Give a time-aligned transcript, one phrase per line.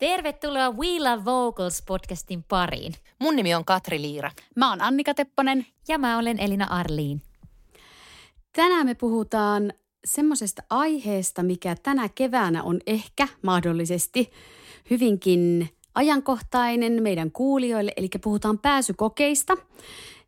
[0.00, 2.92] Tervetuloa We Love Vocals podcastin pariin.
[3.18, 4.30] Mun nimi on Katri Liira.
[4.56, 5.66] Mä oon Annika Tepponen.
[5.88, 7.22] Ja mä olen Elina Arliin.
[8.52, 9.72] Tänään me puhutaan
[10.04, 14.30] semmoisesta aiheesta, mikä tänä keväänä on ehkä mahdollisesti
[14.90, 19.56] hyvinkin ajankohtainen meidän kuulijoille, eli puhutaan pääsykokeista.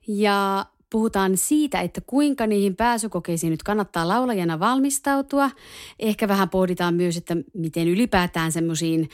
[0.09, 5.51] Ja puhutaan siitä, että kuinka niihin pääsykokeisiin nyt kannattaa laulajana valmistautua.
[5.99, 9.09] Ehkä vähän pohditaan myös, että miten ylipäätään semmoisiin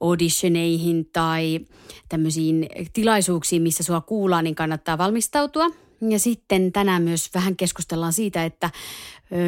[0.00, 1.60] auditioneihin tai
[2.08, 5.66] tämmöisiin tilaisuuksiin, missä sua kuullaan, niin kannattaa valmistautua.
[6.08, 8.70] Ja sitten tänään myös vähän keskustellaan siitä, että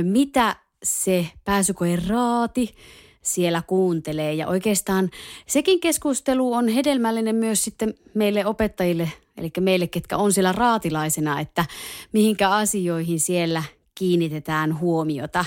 [0.02, 2.74] mitä se pääsykoe raati
[3.22, 4.34] siellä kuuntelee.
[4.34, 5.10] Ja oikeastaan
[5.46, 11.64] sekin keskustelu on hedelmällinen myös sitten meille opettajille, eli meille, ketkä on siellä raatilaisena, että
[12.12, 13.62] mihinkä asioihin siellä
[13.94, 15.44] kiinnitetään huomiota.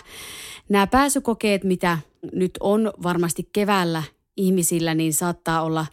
[0.69, 1.97] Nämä pääsykokeet, mitä
[2.33, 4.03] nyt on varmasti keväällä
[4.37, 5.85] ihmisillä, niin saattaa olla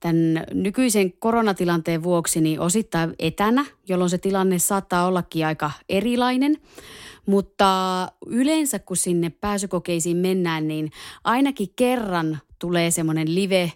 [0.00, 6.56] tämän nykyisen koronatilanteen vuoksi niin osittain etänä, jolloin se tilanne saattaa ollakin aika erilainen.
[7.26, 7.68] Mutta
[8.26, 10.90] yleensä kun sinne pääsykokeisiin mennään, niin
[11.24, 13.72] ainakin kerran tulee semmoinen live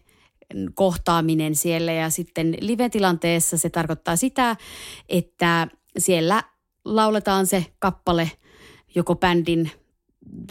[0.75, 4.57] kohtaaminen siellä ja sitten live-tilanteessa se tarkoittaa sitä,
[5.09, 6.43] että siellä
[6.85, 8.31] lauletaan se kappale
[8.95, 9.71] joko bändin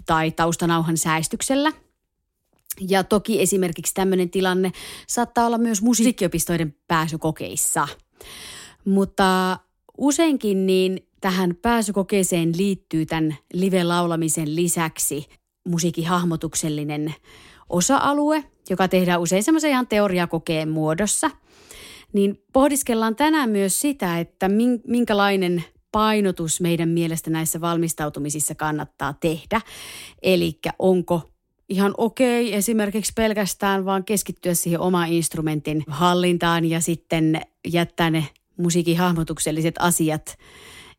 [0.05, 1.71] tai taustanauhan säästyksellä.
[2.87, 4.71] Ja toki esimerkiksi tämmöinen tilanne
[5.07, 7.87] saattaa olla myös musiikkiopistoiden pääsykokeissa.
[8.85, 9.57] Mutta
[9.97, 15.25] useinkin niin tähän pääsykokeeseen liittyy tämän live-laulamisen lisäksi
[15.67, 17.15] musiikkihahmotuksellinen
[17.69, 21.31] osa-alue, joka tehdään usein semmoisen ihan teoriakokeen muodossa.
[22.13, 24.49] Niin pohdiskellaan tänään myös sitä, että
[24.87, 29.61] minkälainen painotus meidän mielestä näissä valmistautumisissa kannattaa tehdä.
[30.21, 31.29] Eli onko
[31.69, 38.97] ihan okei esimerkiksi pelkästään vaan keskittyä siihen omaan instrumentin hallintaan ja sitten jättää ne musiikin
[38.97, 40.37] hahmotukselliset asiat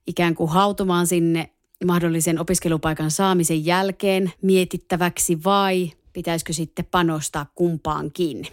[0.06, 1.50] ikään kuin hautumaan sinne
[1.84, 8.46] mahdollisen opiskelupaikan saamisen jälkeen mietittäväksi vai pitäisikö sitten panostaa kumpaankin.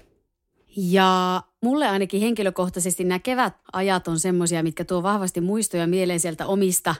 [0.77, 6.95] Ja mulle ainakin henkilökohtaisesti nämä kevätajat on semmoisia, mitkä tuo vahvasti muistoja mieleen sieltä omista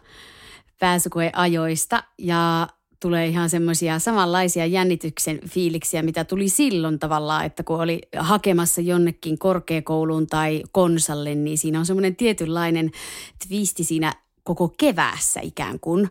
[0.79, 2.67] pääsykoeajoista ja
[2.99, 9.37] tulee ihan semmoisia samanlaisia jännityksen fiiliksiä, mitä tuli silloin tavallaan, että kun oli hakemassa jonnekin
[9.37, 12.91] korkeakouluun tai konsalle, niin siinä on semmoinen tietynlainen
[13.47, 14.13] twisti siinä
[14.43, 16.09] koko keväässä ikään kuin.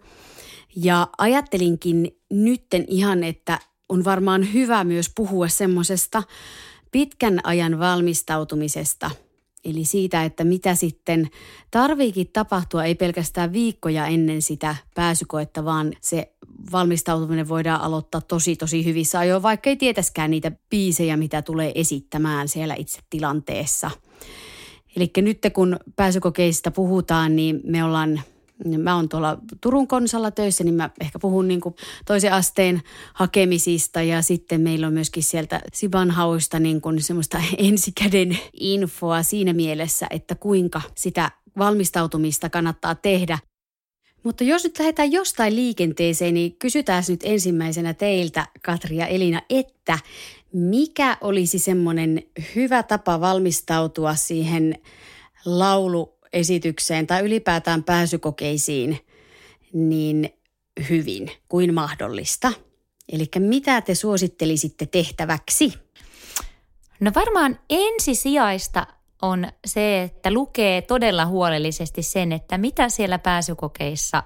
[0.76, 3.58] Ja ajattelinkin nytten ihan, että
[3.88, 6.22] on varmaan hyvä myös puhua semmoisesta
[6.92, 9.10] pitkän ajan valmistautumisesta–
[9.66, 11.30] Eli siitä, että mitä sitten
[11.70, 16.32] tarviikin tapahtua, ei pelkästään viikkoja ennen sitä pääsykoetta, vaan se
[16.72, 22.48] valmistautuminen voidaan aloittaa tosi tosi hyvissä ajoin, vaikka ei tietäskään niitä biisejä, mitä tulee esittämään
[22.48, 23.90] siellä itse tilanteessa.
[24.96, 28.20] Eli nyt kun pääsykokeista puhutaan, niin me ollaan
[28.64, 31.60] Mä oon tuolla Turun konsalla töissä, niin mä ehkä puhun niin
[32.06, 32.82] toisen asteen
[33.14, 40.06] hakemisista ja sitten meillä on myöskin sieltä Sibanhauista niin kuin semmoista ensikäden infoa siinä mielessä,
[40.10, 43.38] että kuinka sitä valmistautumista kannattaa tehdä.
[44.22, 49.98] Mutta jos nyt lähdetään jostain liikenteeseen, niin kysytään nyt ensimmäisenä teiltä, Katri ja Elina, että
[50.52, 52.22] mikä olisi semmoinen
[52.54, 54.74] hyvä tapa valmistautua siihen
[56.36, 58.98] lauluesitykseen tai ylipäätään pääsykokeisiin
[59.72, 60.30] niin
[60.88, 62.52] hyvin kuin mahdollista?
[63.12, 65.72] Eli mitä te suosittelisitte tehtäväksi?
[67.00, 68.86] No varmaan ensisijaista
[69.22, 74.22] on se, että lukee todella huolellisesti sen, että mitä siellä pääsykokeissa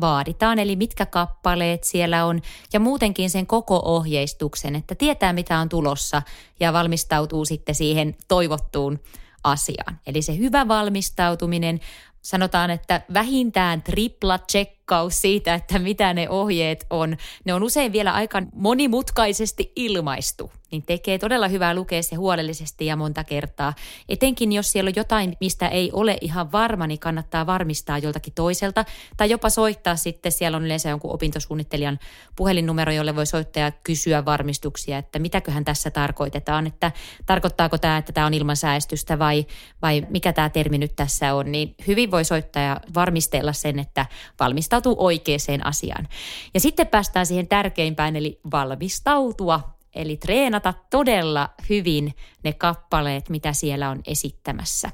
[0.00, 2.40] vaaditaan, eli mitkä kappaleet siellä on
[2.72, 6.22] ja muutenkin sen koko ohjeistuksen, että tietää mitä on tulossa
[6.60, 8.98] ja valmistautuu sitten siihen toivottuun
[9.44, 10.00] asiaan.
[10.06, 11.80] Eli se hyvä valmistautuminen,
[12.22, 17.16] sanotaan, että vähintään tripla tsekkaus siitä, että mitä ne ohjeet on.
[17.44, 22.96] Ne on usein vielä aika monimutkaisesti ilmaistu niin tekee todella hyvää lukea se huolellisesti ja
[22.96, 23.74] monta kertaa.
[24.08, 28.84] Etenkin jos siellä on jotain, mistä ei ole ihan varma, niin kannattaa varmistaa joltakin toiselta.
[29.16, 31.98] Tai jopa soittaa sitten, siellä on yleensä jonkun opintosuunnittelijan
[32.36, 36.92] puhelinnumero, jolle voi soittaa ja kysyä varmistuksia, että mitäköhän tässä tarkoitetaan, että
[37.26, 39.46] tarkoittaako tämä, että tämä on ilman säästystä vai,
[39.82, 44.06] vai mikä tämä termi nyt tässä on, niin hyvin voi soittaa ja varmistella sen, että
[44.40, 45.32] valmistautuu oikeaan
[45.64, 46.08] asiaan.
[46.54, 53.90] Ja sitten päästään siihen tärkeimpään, eli valmistautua Eli treenata todella hyvin ne kappaleet, mitä siellä
[53.90, 54.90] on esittämässä.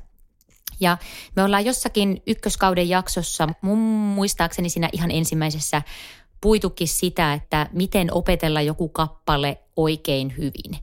[0.80, 0.98] Ja
[1.36, 5.82] me ollaan jossakin ykköskauden jaksossa, mun muistaakseni siinä ihan ensimmäisessä,
[6.40, 10.78] puitukin sitä, että miten opetella joku kappale oikein hyvin.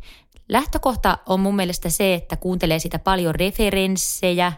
[0.49, 4.53] Lähtökohta on mun mielestä se, että kuuntelee sitä paljon referenssejä,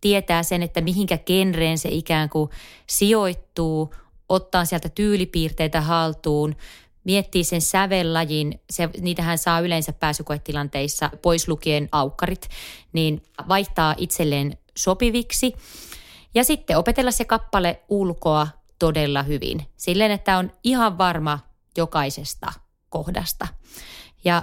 [0.00, 2.50] tietää sen, että mihinkä genreen se ikään kuin
[2.86, 3.94] sijoittuu,
[4.28, 6.56] ottaa sieltä tyylipiirteitä haltuun,
[7.04, 12.48] miettii sen sävellajin, se, niitähän saa yleensä pääsykoetilanteissa pois lukien aukkarit,
[12.92, 15.52] niin vaihtaa itselleen sopiviksi.
[16.34, 18.48] Ja sitten opetella se kappale ulkoa
[18.78, 21.38] todella hyvin, silleen, että on ihan varma
[21.76, 22.52] jokaisesta
[22.88, 23.46] kohdasta.
[24.24, 24.42] Ja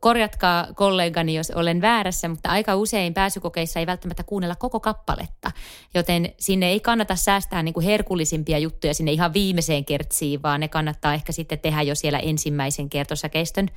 [0.00, 5.50] korjatkaa kollegani, jos olen väärässä, mutta aika usein pääsykokeissa ei välttämättä kuunnella koko kappaletta,
[5.94, 10.68] joten sinne ei kannata säästää niin kuin herkullisimpia juttuja sinne ihan viimeiseen kertsiin, vaan ne
[10.68, 13.68] kannattaa ehkä sitten tehdä jo siellä ensimmäisen kertosäkeistön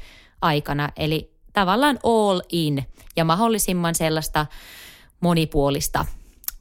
[0.41, 0.89] aikana.
[0.97, 2.83] Eli tavallaan all in
[3.15, 4.45] ja mahdollisimman sellaista
[5.19, 6.05] monipuolista,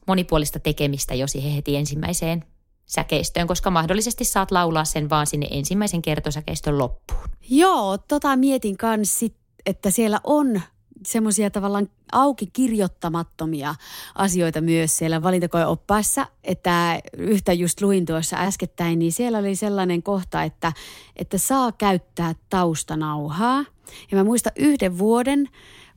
[0.07, 2.43] monipuolista tekemistä jo siihen heti ensimmäiseen
[2.85, 7.23] säkeistöön, koska mahdollisesti saat laulaa sen vaan sinne ensimmäisen kertosäkeistön loppuun.
[7.49, 9.25] Joo, tota mietin kanssa,
[9.65, 10.61] että siellä on
[11.05, 13.75] semmoisia tavallaan auki kirjoittamattomia
[14.15, 20.43] asioita myös siellä valintakoeoppaassa, että yhtä just luin tuossa äskettäin, niin siellä oli sellainen kohta,
[20.43, 20.73] että,
[21.15, 23.65] että saa käyttää taustanauhaa.
[24.11, 25.49] Ja mä muistan yhden vuoden,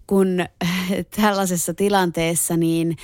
[0.07, 0.29] kun
[1.21, 2.97] tällaisessa tilanteessa niin–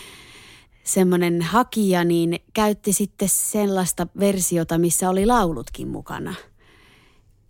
[0.85, 6.35] semmoinen hakija niin käytti sitten sellaista versiota, missä oli laulutkin mukana.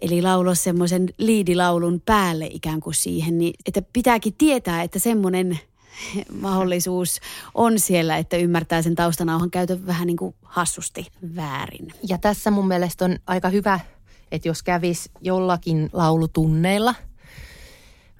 [0.02, 5.60] Eli laulo semmoisen liidilaulun päälle ikään kuin siihen, niin että pitääkin tietää, että semmoinen
[6.40, 7.20] mahdollisuus
[7.54, 11.06] on siellä, että ymmärtää sen taustanauhan käytön vähän niin kuin hassusti
[11.36, 11.92] väärin.
[12.08, 13.80] Ja tässä mun mielestä on aika hyvä,
[14.32, 16.94] että jos kävis jollakin laulutunneilla–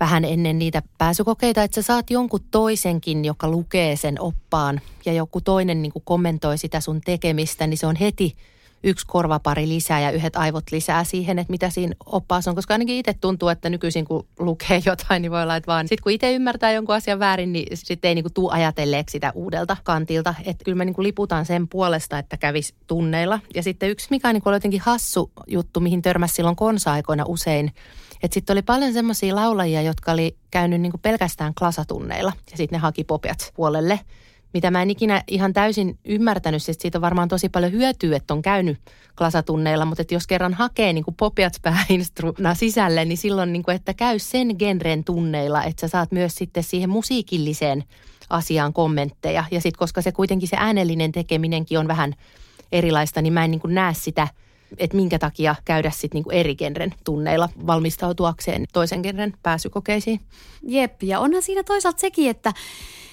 [0.02, 5.40] vähän ennen niitä pääsykokeita, että sä saat jonkun toisenkin, joka lukee sen oppaan ja joku
[5.40, 8.36] toinen niin kuin kommentoi sitä sun tekemistä, niin se on heti
[8.84, 12.54] yksi korvapari lisää ja yhdet aivot lisää siihen, että mitä siinä oppaassa on.
[12.54, 16.02] Koska ainakin itse tuntuu, että nykyisin kun lukee jotain, niin voi olla, että vaan sitten
[16.02, 19.76] kun itse ymmärtää jonkun asian väärin, niin sitten ei niin kuin tuu ajatelleeksi sitä uudelta
[19.84, 20.34] kantilta.
[20.44, 23.40] Että kyllä me niin kuin liputaan sen puolesta, että kävis tunneilla.
[23.54, 27.72] Ja sitten yksi, mikä on niin kuin jotenkin hassu juttu, mihin törmäsi silloin konsa-aikoina usein,
[28.22, 32.80] että sitten oli paljon semmoisia laulajia, jotka oli käynyt niinku pelkästään klasatunneilla ja sitten ne
[32.80, 34.00] haki popiat puolelle.
[34.54, 38.34] Mitä mä en ikinä ihan täysin ymmärtänyt, siis siitä on varmaan tosi paljon hyötyä, että
[38.34, 38.78] on käynyt
[39.18, 43.74] klasatunneilla, mutta että jos kerran hakee niin kuin popiat pääinstruna sisälle, niin silloin niin kuin,
[43.74, 47.84] että käy sen genren tunneilla, että sä saat myös sitten siihen musiikilliseen
[48.30, 49.44] asiaan kommentteja.
[49.50, 52.14] Ja sitten koska se kuitenkin se äänellinen tekeminenkin on vähän
[52.72, 54.28] erilaista, niin mä en niin näe sitä–
[54.78, 60.20] että minkä takia käydä sitten niinku eri genren tunneilla valmistautuakseen toisen genren pääsykokeisiin.
[60.62, 62.52] Jep, ja onhan siinä toisaalta sekin, että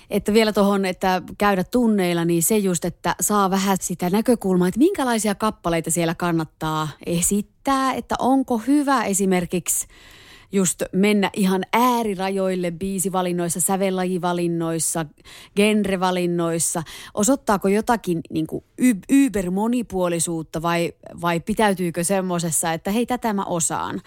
[0.10, 4.78] että vielä tuohon, että käydä tunneilla, niin se just, että saa vähän sitä näkökulmaa, että
[4.78, 9.88] minkälaisia kappaleita siellä kannattaa esittää, että onko hyvä esimerkiksi
[10.51, 15.06] just mennä ihan äärirajoille biisivalinnoissa, sävellajivalinnoissa,
[15.56, 16.84] genrevalinnoissa.
[17.13, 18.63] Osoittaako jotakin niin kuin
[19.12, 24.01] yber-monipuolisuutta vai, vai pitäytyykö semmoisessa, että hei tätä mä osaan?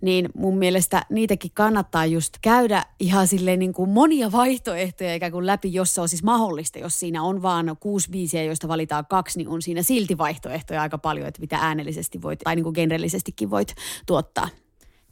[0.00, 5.46] niin mun mielestä niitäkin kannattaa just käydä ihan silleen niin kuin monia vaihtoehtoja ikään kuin
[5.46, 6.78] läpi, jos se on siis mahdollista.
[6.78, 10.98] Jos siinä on vaan kuusi biisiä, joista valitaan kaksi, niin on siinä silti vaihtoehtoja aika
[10.98, 13.74] paljon, että mitä äänellisesti voit tai niin kuin genrellisestikin voit
[14.06, 14.48] tuottaa.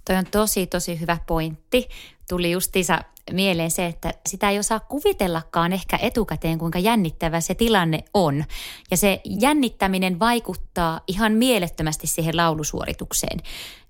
[0.06, 1.88] Toi on tosi, tosi hyvä pointti.
[2.28, 2.98] Tuli justiinsa
[3.32, 8.44] mieleen se, että sitä ei osaa kuvitellakaan ehkä etukäteen, kuinka jännittävä se tilanne on.
[8.90, 13.38] Ja se jännittäminen vaikuttaa ihan mielettömästi siihen laulusuoritukseen,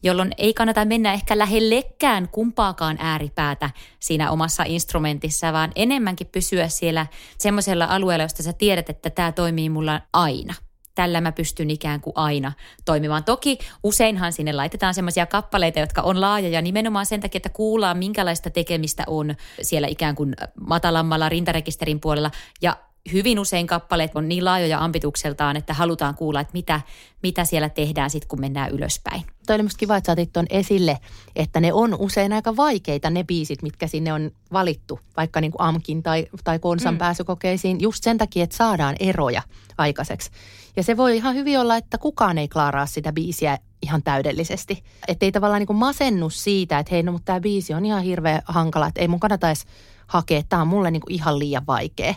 [0.02, 3.70] jolloin ei kannata mennä ehkä lähellekään kumpaakaan ääripäätä
[4.00, 7.06] siinä omassa instrumentissa, vaan enemmänkin pysyä siellä
[7.38, 10.54] semmoisella alueella, josta sä tiedät, että tämä toimii mulla aina–
[10.96, 12.52] tällä mä pystyn ikään kuin aina
[12.84, 13.24] toimimaan.
[13.24, 18.50] Toki useinhan sinne laitetaan semmoisia kappaleita, jotka on laajoja nimenomaan sen takia, että kuullaan minkälaista
[18.50, 22.30] tekemistä on siellä ikään kuin matalammalla rintarekisterin puolella
[22.62, 22.76] ja
[23.12, 26.80] hyvin usein kappaleet on niin laajoja ambitukseltaan, että halutaan kuulla, että mitä,
[27.22, 29.22] mitä siellä tehdään sitten, kun mennään ylöspäin.
[29.46, 30.98] Toi oli musta kiva, että saatit tuon esille,
[31.36, 35.62] että ne on usein aika vaikeita ne biisit, mitkä sinne on valittu, vaikka niin kuin
[35.62, 36.98] AMKin tai, tai Konsan mm.
[36.98, 39.42] pääsykokeisiin, just sen takia, että saadaan eroja
[39.78, 40.30] aikaiseksi.
[40.76, 44.84] Ja se voi ihan hyvin olla, että kukaan ei klaaraa sitä biisiä ihan täydellisesti.
[45.08, 48.02] Että ei tavallaan niin kuin masennu siitä, että hei, no mutta tämä biisi on ihan
[48.02, 49.64] hirveän hankala, että ei mun kannata edes
[50.06, 52.14] hakea, että tämä on mulle niin kuin ihan liian vaikea.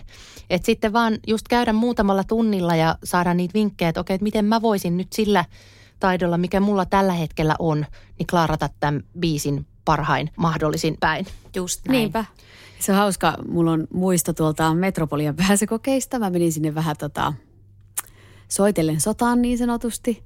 [0.50, 4.46] Että sitten vaan just käydä muutamalla tunnilla ja saada niitä vinkkejä, että okei, että miten
[4.46, 5.46] mä voisin nyt sillä
[6.00, 7.86] taidolla, mikä mulla tällä hetkellä on,
[8.19, 11.25] niin klaarata tämän biisin parhain mahdollisin päin.
[11.55, 11.98] Just näin.
[11.98, 12.25] Niinpä.
[12.79, 13.34] Se on hauska.
[13.48, 16.19] Mulla on muisto tuolta Metropolian pääsykokeista.
[16.19, 17.34] Mä menin sinne vähän tota,
[18.48, 20.24] soitellen sotaan niin sanotusti.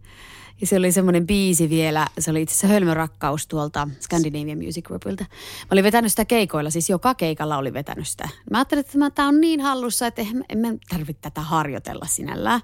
[0.62, 5.24] Ja se oli semmoinen biisi vielä, se oli itse asiassa Hölmörakkaus tuolta Scandinavian Music Groupilta.
[5.30, 8.30] Mä olin vetänyt sitä keikoilla, siis joka keikalla oli vetänyt sitä.
[8.52, 12.62] Mä ajattelin, että tämä on niin hallussa, että en mä tarvitse tätä harjoitella sinällään.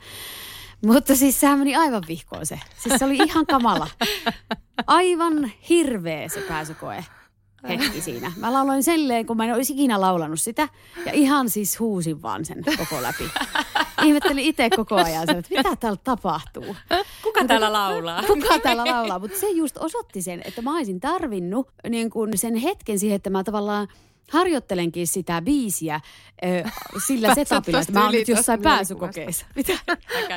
[0.85, 2.59] Mutta siis sehän meni aivan vihkoon se.
[2.77, 3.87] Siis se oli ihan kamala.
[4.87, 7.05] Aivan hirveä se pääsykoe
[7.67, 8.31] hetki siinä.
[8.37, 10.69] Mä lauloin selleen, kun mä en olisi ikinä laulanut sitä.
[11.05, 13.23] Ja ihan siis huusin vaan sen koko läpi.
[14.05, 16.75] Ihmettelin itse koko ajan sen, että mitä täällä tapahtuu.
[17.23, 18.23] Kuka täällä laulaa?
[18.23, 19.19] Kuka täällä laulaa?
[19.19, 23.29] Mutta se just osoitti sen, että mä olisin tarvinnut niin kun sen hetken siihen, että
[23.29, 23.87] mä tavallaan
[24.29, 25.99] harjoittelenkin sitä biisiä
[26.45, 26.69] ö,
[27.07, 29.45] sillä setupilla, että mä oon nyt jossain pääsykokeissa.
[29.55, 29.73] Mitä?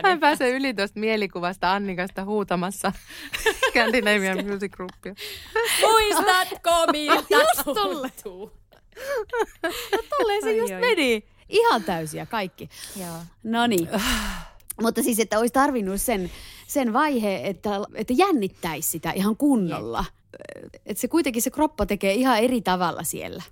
[0.03, 2.93] Mä en pääse yli tuosta mielikuvasta Annikasta huutamassa
[3.71, 5.15] Scandinavian Music Groupia.
[5.81, 8.53] Muistatko, miltä tuntuu?
[10.19, 11.25] Tolleen se just meni.
[11.49, 12.69] Ihan täysiä kaikki.
[13.43, 13.89] No niin.
[14.83, 16.31] Mutta siis, että olisi tarvinnut sen,
[16.67, 20.05] sen vaiheen, että, että jännittäisi sitä ihan kunnolla.
[20.87, 23.43] Että se kuitenkin se kroppa tekee ihan eri tavalla siellä.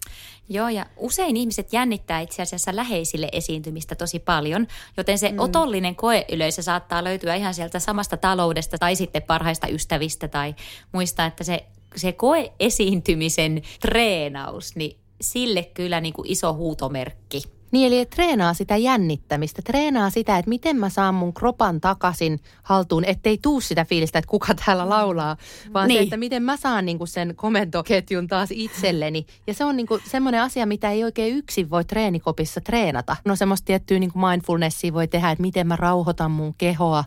[0.48, 5.38] Joo, ja usein ihmiset jännittää itse asiassa läheisille esiintymistä tosi paljon, joten se mm.
[5.38, 10.54] otollinen koeyleisö saattaa löytyä ihan sieltä samasta taloudesta tai sitten parhaista ystävistä tai
[10.92, 11.64] muista, että se,
[11.96, 17.59] se koeesiintymisen treenaus, niin sille kyllä niin kuin iso huutomerkki.
[17.70, 23.04] Niin, eli treenaa sitä jännittämistä, treenaa sitä, että miten mä saan mun kropan takaisin haltuun,
[23.04, 25.36] ettei tuu sitä fiilistä, että kuka täällä laulaa,
[25.74, 25.98] vaan niin.
[25.98, 29.26] se, että miten mä saan niinku sen komentoketjun taas itselleni.
[29.46, 33.16] Ja se on niinku semmoinen asia, mitä ei oikein yksin voi treenikopissa treenata.
[33.24, 37.04] No semmoista tiettyä niinku mindfulnessia voi tehdä, että miten mä rauhoitan mun kehoa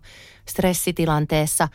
[0.50, 1.68] stressitilanteessa.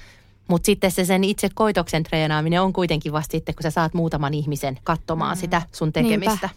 [0.49, 4.35] Mutta sitten se sen itse koitoksen treenaaminen on kuitenkin vasta sitten, kun sä saat muutaman
[4.35, 5.41] ihmisen katsomaan mm.
[5.41, 6.31] sitä sun tekemistä.
[6.31, 6.49] Niinpä.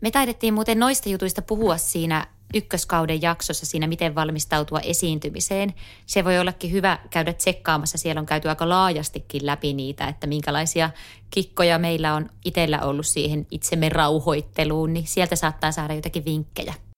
[0.00, 5.74] Me taidettiin muuten noista jutuista puhua siinä ykköskauden jaksossa siinä, miten valmistautua esiintymiseen.
[6.06, 7.98] Se voi ollakin hyvä käydä tsekkaamassa.
[7.98, 10.90] Siellä on käyty aika laajastikin läpi niitä, että minkälaisia
[11.30, 16.74] kikkoja meillä on itsellä ollut siihen itsemme rauhoitteluun, niin sieltä saattaa saada jotakin vinkkejä.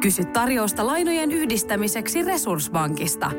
[0.00, 3.30] Kysy tarjousta lainojen yhdistämiseksi Resurssbankista.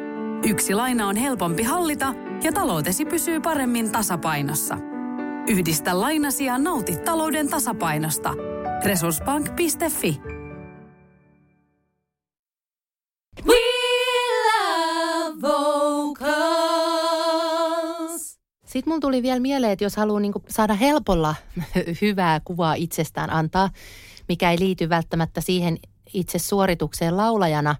[0.47, 2.13] Yksi laina on helpompi hallita
[2.43, 4.77] ja taloutesi pysyy paremmin tasapainossa.
[5.47, 8.33] Yhdistä lainasi ja nauti talouden tasapainosta.
[8.85, 10.21] Resurssbank.fi
[13.45, 13.55] We
[14.45, 16.21] love vocals.
[18.65, 21.35] Sitten mulla tuli vielä mieleen, että jos haluaa niinku saada helpolla
[22.01, 23.69] hyvää kuvaa itsestään antaa,
[24.27, 25.77] mikä ei liity välttämättä siihen
[26.13, 27.75] itse suoritukseen laulajana,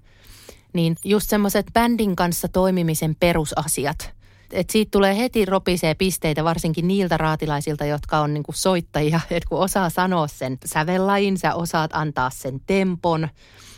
[0.73, 4.13] niin just semmoiset bändin kanssa toimimisen perusasiat.
[4.51, 9.19] Et siitä tulee heti ropisee pisteitä, varsinkin niiltä raatilaisilta, jotka on niinku soittajia.
[9.31, 13.29] Et kun osaa sanoa sen sävellajin, sä osaat antaa sen tempon.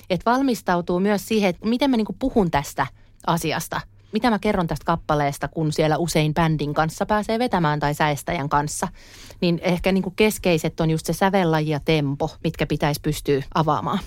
[0.09, 2.87] Et valmistautuu myös siihen, että miten mä niinku puhun tästä
[3.27, 3.81] asiasta.
[4.11, 8.87] Mitä mä kerron tästä kappaleesta, kun siellä usein bändin kanssa pääsee vetämään tai säestäjän kanssa.
[9.41, 13.99] Niin ehkä niinku keskeiset on just se sävellaji ja tempo, mitkä pitäisi pystyä avaamaan.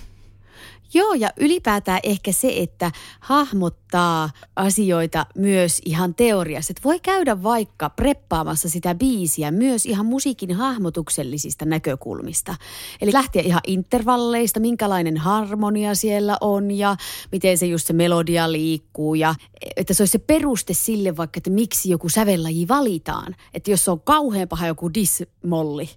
[0.93, 6.71] Joo, ja ylipäätään ehkä se, että hahmottaa asioita myös ihan teoriassa.
[6.71, 12.55] Että voi käydä vaikka preppaamassa sitä biisiä myös ihan musiikin hahmotuksellisista näkökulmista.
[13.01, 16.95] Eli lähteä ihan intervalleista, minkälainen harmonia siellä on ja
[17.31, 19.15] miten se just se melodia liikkuu.
[19.15, 19.35] Ja
[19.75, 23.35] että se olisi se peruste sille vaikka, että miksi joku sävellaji valitaan.
[23.53, 25.89] Että jos se on kauhean paha joku dismolli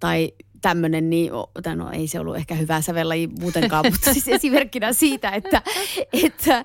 [0.00, 1.32] tai tämmöinen, niin
[1.74, 5.62] no, ei se ollut ehkä hyvä sävellaji muutenkaan, mutta siis esimerkkinä siitä, että,
[6.12, 6.64] että,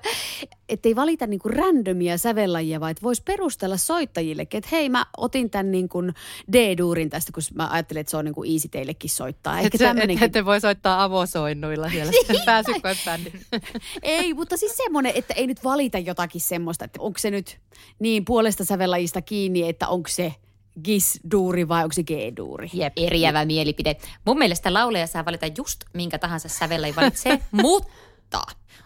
[0.68, 5.06] että ei valita niin kuin randomia sävellajia, vaan että voisi perustella soittajille, että hei mä
[5.16, 6.14] otin tämän niin kuin
[6.52, 9.60] D-duurin tästä, kun mä ajattelin, että se on niin kuin easy teillekin soittaa.
[9.60, 10.24] Ehkä tämmöinenkin...
[10.24, 12.12] Että voi soittaa avosoinnuilla siellä
[12.46, 13.40] pääsykoebändin.
[14.02, 17.58] ei, mutta siis semmoinen, että ei nyt valita jotakin semmoista, että onko se nyt
[17.98, 20.34] niin puolesta sävellajista kiinni, että onko se–
[20.84, 22.70] gis-duuri vai onko se G-duuri?
[22.72, 23.96] Jep, eriävä mielipide.
[24.24, 28.42] Mun mielestä lauleja saa valita just minkä tahansa sävellä valitsee, mutta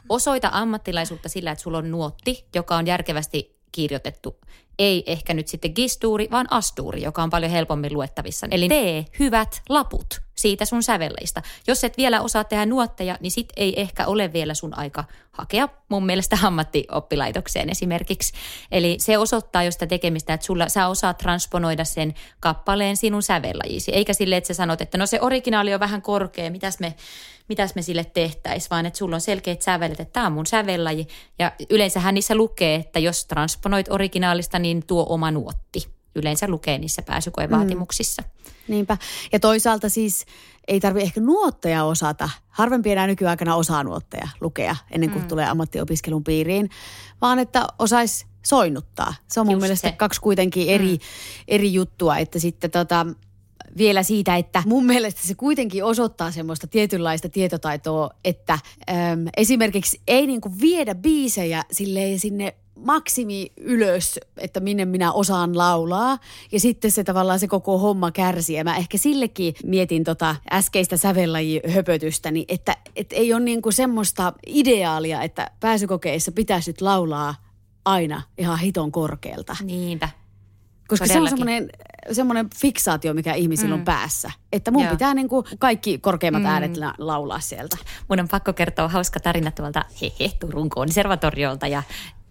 [0.09, 4.37] osoita ammattilaisuutta sillä, että sulla on nuotti, joka on järkevästi kirjoitettu.
[4.81, 8.47] Ei ehkä nyt sitten gistuuri, vaan astuuri, joka on paljon helpommin luettavissa.
[8.51, 11.43] Eli tee hyvät laput siitä sun sävelleistä.
[11.67, 15.69] Jos et vielä osaa tehdä nuotteja, niin sit ei ehkä ole vielä sun aika hakea
[15.89, 18.33] mun mielestä ammattioppilaitokseen esimerkiksi.
[18.73, 23.95] Eli se osoittaa jo sitä tekemistä, että sulla, sä osaat transponoida sen kappaleen sinun sävellajisi.
[23.95, 26.95] Eikä sille, että sä sanot, että no se originaali on vähän korkea, mitäs me,
[27.51, 31.07] mitäs me sille tehtäisiin, vaan että sulla on selkeät sävelet, että tämä on mun sävellaji.
[31.39, 37.03] Ja yleensähän niissä lukee, että jos transponoit originaalista, niin tuo oma nuotti yleensä lukee niissä
[37.03, 38.23] pääsykoevaatimuksissa.
[38.23, 38.29] Mm.
[38.69, 38.97] Niinpä.
[39.33, 40.27] Ja toisaalta siis
[40.69, 42.31] ei tarvitse ehkä nuotteja osata.
[42.49, 45.29] Harvempi enää nykyaikana osaa nuotteja lukea ennen kuin mm.
[45.29, 46.71] tulee ammattiopiskelun piiriin,
[47.21, 49.15] vaan että osaisi soinnuttaa.
[49.29, 49.97] Se on mun Just mielestä se.
[49.97, 51.01] kaksi kuitenkin eri, mm.
[51.49, 53.07] eri juttua, että sitten tota,
[53.77, 60.27] vielä siitä, että mun mielestä se kuitenkin osoittaa semmoista tietynlaista tietotaitoa, että äm, esimerkiksi ei
[60.27, 66.19] niinku viedä biisejä silleen sinne maksimi ylös, että minne minä osaan laulaa.
[66.53, 68.57] Ja sitten se tavallaan se koko homma kärsii.
[68.57, 75.23] Ja mä ehkä sillekin mietin tota äskeistä sävellajihöpötystäni, että, että ei ole niinku semmoista ideaalia,
[75.23, 77.35] että pääsykokeissa pitäisi nyt laulaa
[77.85, 79.57] aina ihan hiton korkealta.
[79.63, 80.09] Niinpä.
[80.91, 81.29] Koska Todellakin.
[81.29, 81.71] se on semmoinen,
[82.13, 83.81] semmoinen fiksaatio, mikä ihmisillä mm.
[83.81, 84.31] on päässä.
[84.53, 84.91] Että mun Joo.
[84.91, 86.49] pitää niin kuin kaikki korkeimmat mm.
[86.49, 87.77] äänet laulaa sieltä.
[88.09, 91.67] Mun on pakko kertoa hauska tarina tuolta hehe, Turun konservatoriolta.
[91.67, 91.83] Ja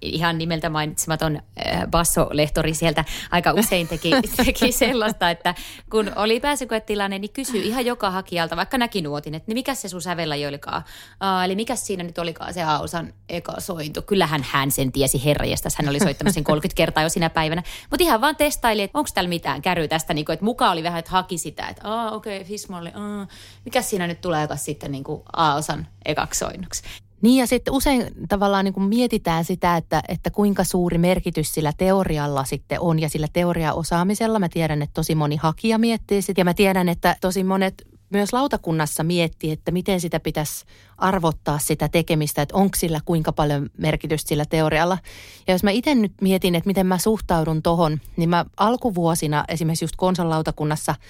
[0.02, 4.12] ihan nimeltä mainitsematon äh, bassolehtori sieltä aika usein teki,
[4.46, 5.56] teki sellaista, että
[5.90, 9.90] kun oli pääsykoetilanne, niin kysyi ihan joka hakijalta, vaikka näki nuotin, että niin mikä se
[9.90, 10.84] sun sävellä olikaan.
[11.12, 14.02] Uh, eli mikä siinä nyt olikaan se A-osan eka sointu.
[14.02, 17.64] Kyllähän hän sen tiesi herrajesta, hän oli soittanut sen 30 kertaa jo sinä päivänä.
[17.90, 20.84] Mutta ihan vaan testaili, että onko täällä mitään käry tästä, niin kuin, että mukaan oli
[20.84, 22.92] vähän, että haki sitä, että aa okei, okay, Fismalli,
[23.66, 26.84] mikä siinä nyt tulee sitten niin kuin A-osan ekaksi soinnuksi.
[27.22, 31.74] Niin ja sitten usein tavallaan niin kuin mietitään sitä, että, että kuinka suuri merkitys sillä
[31.78, 34.40] teorialla sitten on ja sillä teoriaosaamisella.
[34.40, 38.34] Mä tiedän, että tosi moni hakija miettii sitä ja mä tiedän, että tosi monet myös
[38.34, 40.66] lautakunnassa miettii, että miten sitä pitäisi
[40.98, 44.98] arvottaa sitä tekemistä, että onko sillä kuinka paljon merkitystä sillä teorialla.
[45.48, 49.86] Ja jos mä itse nyt mietin, että miten mä suhtaudun tohon, niin mä alkuvuosina esimerkiksi
[49.86, 50.96] just konsanlautakunnassa–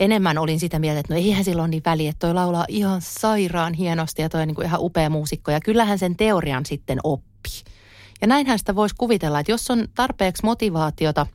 [0.00, 3.00] enemmän olin sitä mieltä, että no eihän sillä ole niin väliä, että toi laulaa ihan
[3.02, 5.50] sairaan hienosti ja toi on niin kuin ihan upea muusikko.
[5.50, 7.50] Ja kyllähän sen teorian sitten oppi.
[8.20, 11.26] Ja näinhän sitä voisi kuvitella, että jos on tarpeeksi motivaatiota,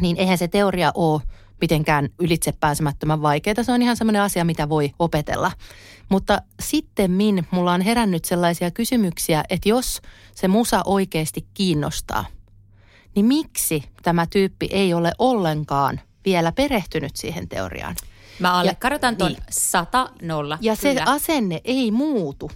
[0.00, 1.22] niin eihän se teoria ole
[1.60, 3.62] mitenkään ylitse pääsemättömän vaikeaa.
[3.62, 5.52] Se on ihan semmoinen asia, mitä voi opetella.
[6.08, 10.00] Mutta sitten min mulla on herännyt sellaisia kysymyksiä, että jos
[10.34, 12.24] se musa oikeasti kiinnostaa,
[13.14, 17.96] niin miksi tämä tyyppi ei ole ollenkaan– vielä perehtynyt siihen teoriaan.
[18.38, 19.42] Mä allekirjoitan tuon niin.
[19.50, 20.58] 100 nolla.
[20.60, 20.94] Ja kyllä.
[20.94, 22.50] se asenne ei muutu.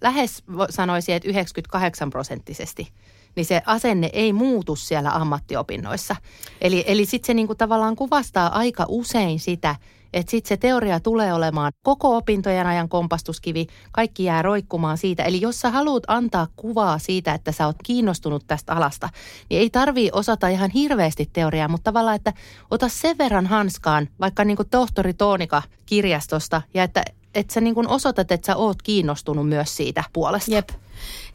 [0.00, 2.88] Lähes sanoisin, että 98 prosenttisesti
[3.36, 6.16] niin se asenne ei muutu siellä ammattiopinnoissa.
[6.60, 9.76] Eli, eli sitten se niinku tavallaan kuvastaa aika usein sitä,
[10.12, 15.22] että sitten se teoria tulee olemaan koko opintojen ajan kompastuskivi, kaikki jää roikkumaan siitä.
[15.22, 19.08] Eli jos sä haluat antaa kuvaa siitä, että sä oot kiinnostunut tästä alasta,
[19.50, 22.32] niin ei tarvii osata ihan hirveästi teoriaa, mutta tavallaan, että
[22.70, 27.74] ota sen verran hanskaan, vaikka niin kuin tohtori Toonika kirjastosta, ja että että sä niin
[27.74, 30.50] kuin osoitat, että sä oot kiinnostunut myös siitä puolesta.
[30.50, 30.68] Jep.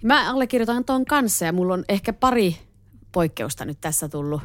[0.02, 2.58] Mä allekirjoitan tuon kanssa ja mulla on ehkä pari
[3.12, 4.42] poikkeusta nyt tässä tullut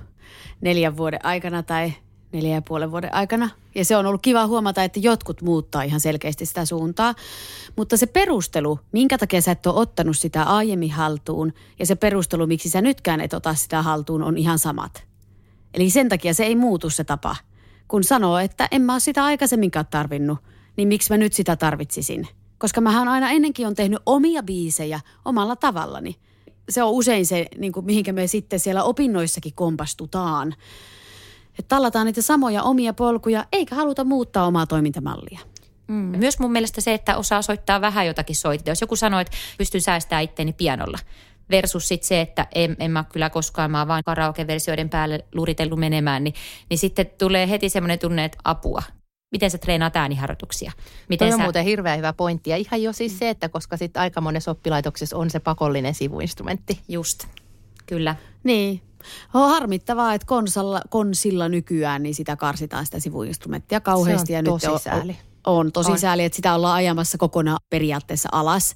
[0.61, 1.93] neljän vuoden aikana tai
[2.33, 3.51] neljä ja puolen vuoden aikana.
[3.75, 7.15] Ja se on ollut kiva huomata, että jotkut muuttaa ihan selkeästi sitä suuntaa.
[7.77, 12.47] Mutta se perustelu, minkä takia sä et ole ottanut sitä aiemmin haltuun ja se perustelu,
[12.47, 15.05] miksi sä nytkään et ota sitä haltuun, on ihan samat.
[15.75, 17.37] Eli sen takia se ei muutu se tapa.
[17.89, 20.39] Kun sanoo, että en mä ole sitä aikaisemminkaan tarvinnut,
[20.77, 22.29] niin miksi mä nyt sitä tarvitsisin?
[22.59, 26.17] Koska mähän aina ennenkin on tehnyt omia biisejä omalla tavallani.
[26.69, 30.55] Se on usein se, niin kuin mihinkä me sitten siellä opinnoissakin kompastutaan
[31.59, 35.41] että tallataan niitä samoja omia polkuja, eikä haluta muuttaa omaa toimintamallia.
[35.89, 35.95] Mm.
[36.19, 38.71] Myös mun mielestä se, että osaa soittaa vähän jotakin soitetta.
[38.71, 40.99] Jos joku sanoo, että pystyn säästämään itteeni pianolla,
[41.51, 46.25] versus sit se, että en, en mä kyllä koskaan, mä vaan karaoke-versioiden päälle luritellut menemään,
[46.25, 46.35] niin,
[46.71, 48.83] niin sitten tulee heti semmoinen tunne, että apua.
[49.33, 50.73] Miten sä treenaat ääniharjoituksia.
[51.09, 51.43] Miten Toi on sä...
[51.43, 52.51] muuten hirveän hyvä pointti.
[52.51, 56.81] Ja ihan jo siis se, että koska sitten aika monessa oppilaitoksessa on se pakollinen sivuinstrumentti.
[56.89, 57.27] Just,
[57.87, 58.17] kyllä.
[58.45, 58.83] Niin,
[59.35, 64.33] on harmittavaa, että konsalla, konsilla nykyään niin sitä karsitaan sitä sivuinstrumenttia kauheasti.
[64.33, 65.17] Se on ja tosi nyt sääli.
[65.47, 65.99] On, on tosi on.
[65.99, 68.75] sääli, että sitä ollaan ajamassa kokonaan periaatteessa alas.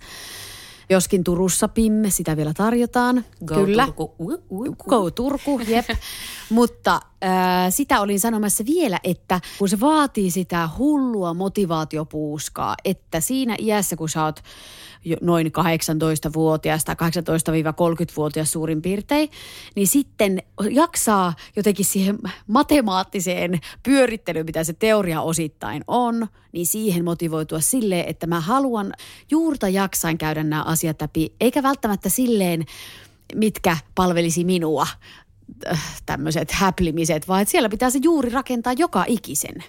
[0.90, 3.24] Joskin Turussa Pimme, sitä vielä tarjotaan.
[3.44, 3.84] Go Kyllä.
[3.84, 4.14] Turku.
[4.18, 4.76] Uh, uh, uh.
[4.76, 5.86] Go Turku, jep.
[6.50, 7.30] Mutta äh,
[7.70, 14.08] sitä olin sanomassa vielä, että kun se vaatii sitä hullua motivaatiopuuskaa, että siinä iässä, kun
[14.08, 14.40] sä oot
[15.20, 19.30] noin 18-vuotias tai 18-30-vuotias suurin piirtein,
[19.74, 27.60] niin sitten jaksaa jotenkin siihen matemaattiseen pyörittelyyn, mitä se teoria osittain on, niin siihen motivoitua
[27.60, 28.92] silleen, että mä haluan
[29.30, 32.64] juurta jaksain käydä nämä asiat läpi, eikä välttämättä silleen,
[33.34, 34.86] mitkä palvelisi minua
[36.06, 39.64] tämmöiset häplimiset, vaan että siellä pitää se juuri rakentaa joka ikisen.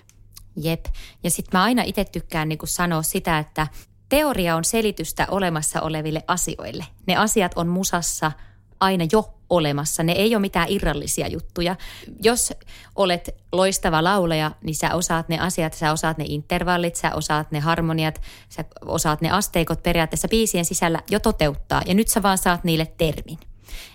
[0.62, 0.86] Jep.
[1.24, 3.68] Ja sitten mä aina itse tykkään niin sanoa sitä, että
[4.10, 6.86] Teoria on selitystä olemassa oleville asioille.
[7.08, 8.32] Ne asiat on musassa
[8.80, 10.04] aina jo olemassa.
[10.04, 11.76] Ne ei ole mitään irrallisia juttuja.
[12.24, 12.54] Jos
[12.96, 17.60] olet loistava lauleja, niin sä osaat ne asiat, sä osaat ne intervallit, sä osaat ne
[17.60, 21.82] harmoniat, sä osaat ne asteikot periaatteessa biisien sisällä jo toteuttaa.
[21.86, 23.38] Ja nyt sä vaan saat niille termin.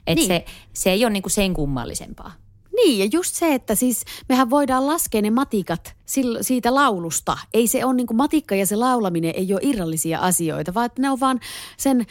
[0.06, 0.26] Et niin.
[0.26, 2.32] se, se ei ole niinku sen kummallisempaa.
[2.76, 5.94] Niin, ja just se, että siis mehän voidaan laskea ne matikat
[6.40, 7.38] siitä laulusta.
[7.54, 11.02] Ei se ole niin kuin matikka ja se laulaminen ei ole irrallisia asioita, vaan että
[11.02, 11.40] ne on vaan
[11.76, 12.06] sen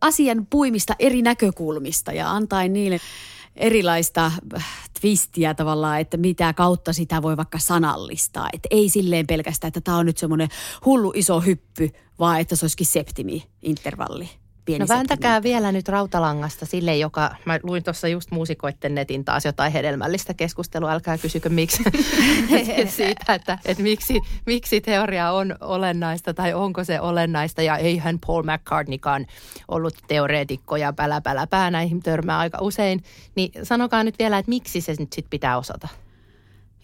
[0.00, 3.00] asian puimista eri näkökulmista ja antaa niille
[3.56, 8.48] erilaista äh, twistiä tavallaan, että mitä kautta sitä voi vaikka sanallistaa.
[8.52, 10.48] Että ei silleen pelkästään, että tämä on nyt semmoinen
[10.84, 16.96] hullu iso hyppy, vaan että se olisikin septimi-intervalli pieni No vääntäkää vielä nyt rautalangasta sille,
[16.96, 21.82] joka, mä luin tuossa just muusikoitten netin taas jotain hedelmällistä keskustelua, älkää kysykö miksi,
[22.96, 27.62] siitä, että, että miksi, miksi teoria on olennaista tai onko se olennaista.
[27.62, 29.26] Ja eihän Paul McCartneykaan
[29.68, 31.70] ollut teoreetikko ja pälä pälä pää.
[31.70, 35.88] Näihin törmää aika usein, niin sanokaa nyt vielä, että miksi se nyt sit pitää osata.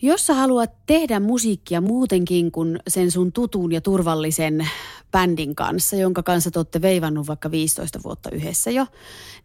[0.02, 4.68] Jos sä haluat tehdä musiikkia muutenkin kuin sen sun tutun ja turvallisen
[5.12, 8.87] bändin kanssa, jonka kanssa te olette veivannut vaikka 15 vuotta yhdessä jo,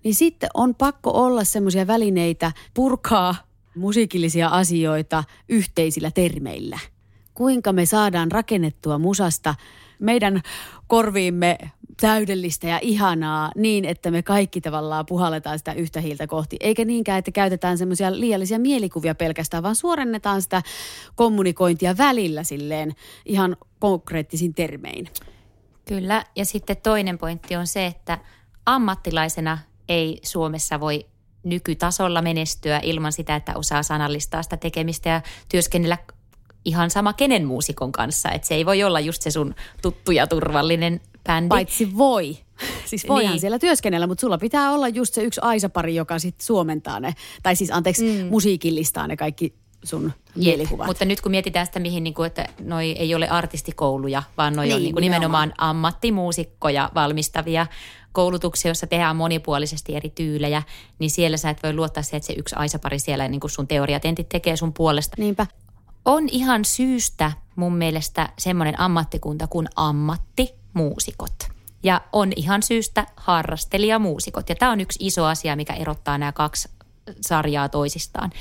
[0.04, 3.36] niin sitten on pakko olla semmoisia välineitä purkaa
[3.76, 6.80] musiikillisia asioita yhteisillä termeillä.
[7.34, 9.56] Kuinka me saadaan rakennettua musasta
[10.00, 10.42] meidän
[10.88, 11.58] korviimme
[12.04, 16.58] täydellistä ja ihanaa niin, että me kaikki tavallaan puhalletaan sitä yhtä hiiltä kohti.
[16.60, 20.62] Eikä niinkään, että käytetään semmoisia liiallisia mielikuvia pelkästään, vaan suorennetaan sitä
[21.16, 25.10] kommunikointia välillä silleen ihan konkreettisin termein.
[25.86, 28.18] Kyllä, ja sitten toinen pointti on se, että
[28.66, 29.58] ammattilaisena
[29.90, 31.06] ei Suomessa voi
[31.44, 35.98] nykytasolla menestyä ilman sitä, että osaa sanallistaa sitä tekemistä ja työskennellä
[36.66, 38.32] ihan sama kenen muusikon kanssa.
[38.32, 41.48] Että se ei voi olla just se sun tuttu ja turvallinen bändi.
[41.48, 42.38] Paitsi voi.
[42.86, 43.40] Siis voihan niin.
[43.40, 47.56] siellä työskennellä, mutta sulla pitää olla just se yksi Aisapari, joka sitten suomentaa ne, tai
[47.56, 48.28] siis anteeksi, mm.
[48.28, 50.88] musiikillistaa ne kaikki sun mielikuvat.
[50.88, 54.66] Mutta nyt kun mietitään sitä, mihin niin kuin, että noi ei ole artistikouluja, vaan noi
[54.66, 57.68] niin, on niin kuin nimenomaan ammattimuusikkoja valmistavia
[58.12, 60.64] koulutuksia, joissa tehdään monipuolisesti eri tyylejä,
[61.00, 63.68] niin siellä sä et voi luottaa se, että se yksi Aisapari siellä niin kuin sun
[63.68, 65.16] teoriatentit tekee sun puolesta.
[65.20, 65.48] Niinpä.
[66.06, 69.68] On ihan syystä mun mielestä semmoinen ammattikunta kuin
[70.74, 71.54] ammattimuusikot.
[71.84, 74.50] Ja on ihan syystä harrastelijamuusikot.
[74.50, 76.70] Ja tämä on yksi iso asia, mikä erottaa nämä kaksi
[77.22, 78.32] sarjaa toisistaan.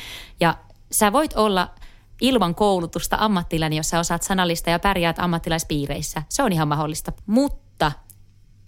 [0.40, 0.58] Ja
[0.92, 1.74] sä voit olla
[2.20, 6.22] ilman koulutusta ammattilainen, jos sä osaat sanallista ja pärjäät ammattilaispiireissä.
[6.28, 7.12] Se on ihan mahdollista.
[7.26, 7.92] Mutta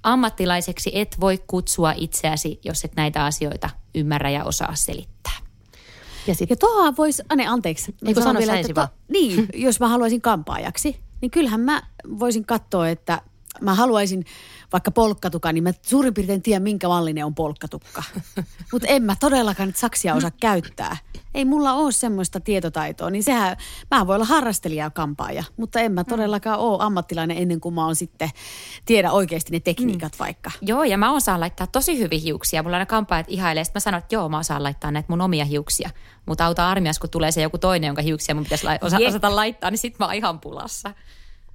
[0.03, 5.33] ammattilaiseksi et voi kutsua itseäsi, jos et näitä asioita ymmärrä ja osaa selittää.
[6.27, 6.51] Ja, sit...
[6.51, 7.95] ja tuohon voisi, ne anteeksi.
[8.07, 11.83] Eikö sano vielä, että to, Niin, jos mä haluaisin kampaajaksi, niin kyllähän mä
[12.19, 13.21] voisin katsoa, että
[13.61, 14.25] mä haluaisin
[14.73, 18.03] vaikka polkkatukka, niin mä suurin piirtein tiedän, minkä mallinen on polkkatukka.
[18.73, 20.97] Mutta en mä todellakaan nyt saksia osaa käyttää.
[21.35, 23.57] Ei mulla ole semmoista tietotaitoa, niin sehän,
[23.91, 26.07] mä voi olla harrastelija kampaaja, mutta en mä mm.
[26.07, 28.31] todellakaan ole ammattilainen ennen kuin mä oon sitten
[28.87, 30.19] tiedä oikeasti ne tekniikat mm.
[30.19, 30.51] vaikka.
[30.61, 32.63] Joo, ja mä osaan laittaa tosi hyvin hiuksia.
[32.63, 35.91] Mulla aina kampaajat ihailee, mä sanon, että joo, mä osaan laittaa näitä mun omia hiuksia.
[36.27, 39.71] Mutta auta armias, kun tulee se joku toinen, jonka hiuksia mun pitäisi osa- osata laittaa,
[39.71, 40.95] niin sit mä oon ihan pulassa.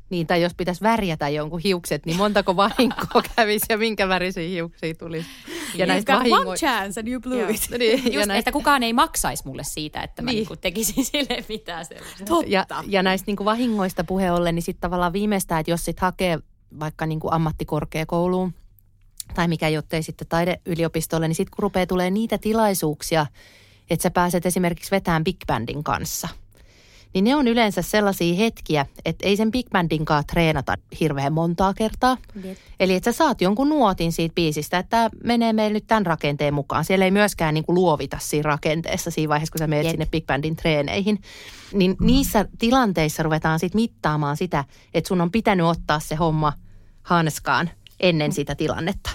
[0.09, 4.93] Niin, tai jos pitäisi värjätä jonkun hiukset, niin montako vahinkoa kävisi ja minkä värisiä hiuksia
[4.95, 5.29] tulisi.
[5.75, 6.37] Ja näistä vahingo...
[6.49, 7.61] one chance and you blew it.
[7.79, 8.35] Niin, Just, näistä...
[8.35, 10.35] että kukaan ei maksaisi mulle siitä, että mä niin.
[10.35, 12.25] niinku tekisin sille mitään sellaista.
[12.25, 12.51] Totta.
[12.51, 16.39] Ja, ja näistä niinku vahingoista puhe ollen, niin sitten tavallaan viimeistään, että jos sitten hakee
[16.79, 18.53] vaikka niinku ammattikorkeakouluun
[19.33, 23.25] tai mikä jottei sitten taideyliopistolle, niin sitten kun rupeaa tulee niitä tilaisuuksia,
[23.89, 26.27] että sä pääset esimerkiksi vetämään big bandin kanssa–
[27.13, 32.17] niin ne on yleensä sellaisia hetkiä, että ei sen big bandinkaan treenata hirveän montaa kertaa.
[32.43, 32.57] Jep.
[32.79, 36.53] Eli että sä saat jonkun nuotin siitä biisistä, että tämä menee meille nyt tämän rakenteen
[36.53, 36.85] mukaan.
[36.85, 39.91] Siellä ei myöskään niin kuin luovita siinä rakenteessa siinä vaiheessa, kun sä menet Jep.
[39.91, 41.21] sinne big bandin treeneihin.
[41.73, 46.53] Niin niissä tilanteissa ruvetaan sitten mittaamaan sitä, että sun on pitänyt ottaa se homma
[47.01, 47.69] hanskaan
[47.99, 49.09] ennen sitä tilannetta.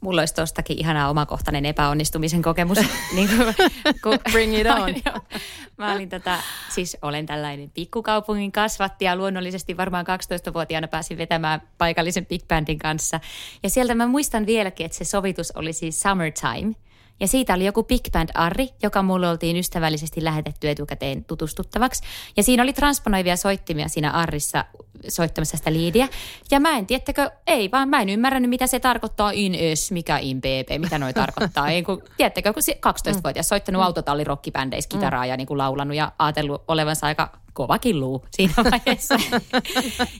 [0.00, 2.78] Mulla olisi tostakin ihanaa omakohtainen epäonnistumisen kokemus.
[3.16, 3.54] niin kuin,
[4.02, 4.94] kun, Bring it on.
[5.78, 12.26] Mä olin tätä, siis olen tällainen pikkukaupungin kasvatti ja luonnollisesti varmaan 12-vuotiaana pääsin vetämään paikallisen
[12.26, 13.20] big bandin kanssa.
[13.62, 16.74] Ja sieltä mä muistan vieläkin, että se sovitus oli siis Summertime.
[17.20, 22.02] Ja siitä oli joku big band Arri, joka mulle oltiin ystävällisesti lähetetty etukäteen tutustuttavaksi.
[22.36, 24.64] Ja siinä oli transponoivia soittimia siinä Arrissa
[25.08, 26.08] soittamassa sitä liidiä.
[26.50, 30.18] Ja mä en, tiettäkö, ei vaan mä en ymmärränyt, mitä se tarkoittaa in es, mikä
[30.18, 31.68] in pp, mitä noi tarkoittaa.
[31.70, 36.64] Ei, kun, tiettäkö, kun se 12-vuotias soittanut autotallirokkibändeissä kitaraa ja niin kuin laulanut ja ajatellut
[36.68, 39.14] olevansa aika kovakin luu siinä vaiheessa.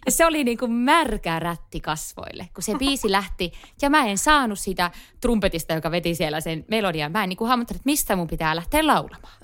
[0.06, 3.52] ja se oli niin kuin märkä rätti kasvoille, kun se biisi lähti.
[3.82, 4.90] Ja mä en saanut sitä
[5.20, 7.12] trumpetista, joka veti siellä sen melodian.
[7.12, 9.34] Mä en niin kuin hahmottanut, että mistä mun pitää lähteä laulamaan.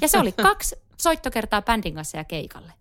[0.00, 2.72] Ja se oli kaksi soittokertaa bändin kanssa ja keikalle.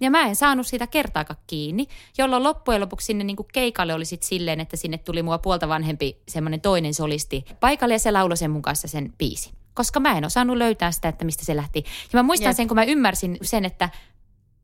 [0.00, 1.86] Ja mä en saanut siitä kertaakaan kiinni,
[2.18, 5.68] jolloin loppujen lopuksi sinne niin kuin keikalle oli sit silleen, että sinne tuli mua puolta
[5.68, 9.52] vanhempi semmoinen toinen solisti paikalle ja se lauloi sen mun kanssa sen biisi.
[9.74, 11.84] Koska mä en osannut löytää sitä, että mistä se lähti.
[12.12, 12.56] Ja mä muistan Jep.
[12.56, 13.90] sen, kun mä ymmärsin sen, että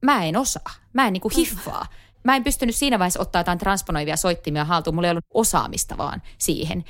[0.03, 0.75] mä en osaa.
[0.93, 1.87] Mä en niinku hiffaa.
[2.25, 4.95] Mä en pystynyt siinä vaiheessa ottaa jotain transponoivia soittimia haltuun.
[4.95, 6.85] Mulla ei ollut osaamista vaan siihen.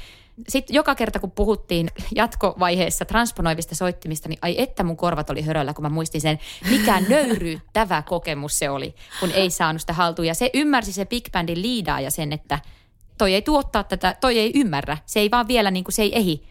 [0.48, 5.74] Sitten joka kerta, kun puhuttiin jatkovaiheessa transponoivista soittimista, niin ai että mun korvat oli höröllä,
[5.74, 6.38] kun mä muistin sen,
[6.70, 10.28] mikä nöyryyttävä kokemus se oli, kun ei saanut sitä haltuun.
[10.28, 12.58] Ja se ymmärsi se big bandin liidaaja sen, että
[13.18, 14.98] toi ei tuottaa tätä, toi ei ymmärrä.
[15.06, 16.44] Se ei vaan vielä niin kuin se ei ehi.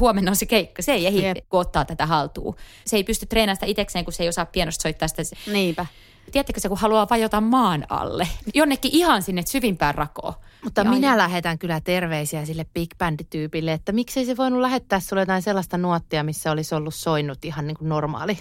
[0.00, 1.36] Huomenna on se keikka, se ei ehdi Jep.
[1.48, 2.54] kun ottaa tätä haltuun.
[2.86, 5.86] Se ei pysty treenaamaan sitä itsekseen, kun se ei osaa pianosta soittaa sitä Niinpä.
[6.32, 8.28] Tiedättekö se, kun haluaa vajota maan alle?
[8.54, 10.34] Jonnekin ihan sinne syvimpään rakoon.
[10.64, 15.00] Mutta Ja minä aina- lähetän kyllä terveisiä sille big band-tyypille, että miksei se voinut lähettää
[15.00, 18.38] sulle jotain sellaista nuottia, missä olisi ollut soinut ihan niin kuin normaali.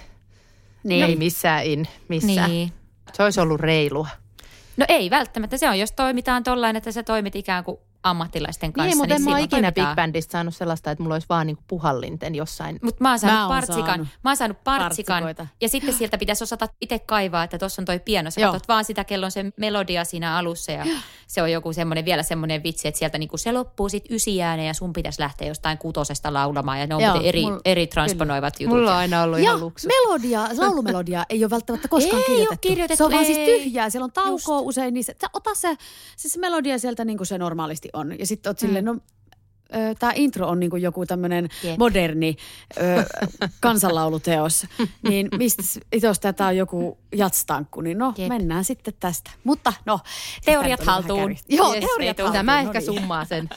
[0.84, 1.06] Niin.
[1.06, 2.50] Ei missään in, missään.
[2.52, 2.72] Niin.
[3.13, 4.08] Se olisi ollut reilua.
[4.78, 5.58] No ei välttämättä.
[5.58, 8.87] Se on, jos toimitaan tollain, että sä toimit ikään kuin ammattilaisten kanssa.
[8.87, 9.87] Niin, mutta en mä ikinä toimitaan.
[9.87, 12.79] big bandista saanut sellaista, että mulla olisi vaan niin kuin puhallinten jossain.
[12.83, 13.85] Mutta mä oon saanut Mä partsikan.
[13.85, 14.07] saanut.
[14.23, 15.23] Mä oon saanut partsikan.
[15.23, 15.47] Partsikoita.
[15.61, 18.31] Ja sitten sieltä pitäisi osata itse kaivaa, että tuossa on toi piano.
[18.31, 18.51] Sä Joo.
[18.51, 20.85] katsot vaan sitä, kello on se melodia siinä alussa ja
[21.27, 24.73] se on joku semmoinen, vielä semmoinen vitsi, että sieltä niinku se loppuu sitten ysiääneen ja
[24.73, 28.77] sun pitäisi lähteä jostain kutosesta laulamaan ja ne on Joo, eri, mulla- eri transponoivat jutut.
[28.77, 29.87] Mulla on aina ollut Ja ihan luksus.
[29.87, 32.67] melodia, laulumelodia ei ole välttämättä koskaan Ei kirjoitettu.
[32.67, 33.33] kirjoitettu, Se on vaan ei.
[33.33, 34.93] siis tyhjää, siellä on taukoa usein.
[34.93, 35.77] Niin se, ota se,
[36.17, 38.19] siis se melodia sieltä niin kuin se normaalisti on.
[38.19, 38.97] Ja sitten oot silleen, no
[39.99, 42.36] tämä intro on niin kuin joku tämmöinen moderni
[42.77, 43.06] ö,
[43.62, 44.65] kansanlauluteos.
[45.10, 45.63] niin mistä,
[46.01, 48.29] jos tämä on joku jatstankku, niin no Jep.
[48.29, 49.32] mennään sitten tästä.
[49.43, 49.99] Mutta no.
[50.45, 51.36] Teoriat haltuun.
[51.49, 52.34] Joo, Yes, teoriat haltuun.
[52.34, 52.86] Tämä no ehkä niin.
[52.86, 53.49] summaa sen.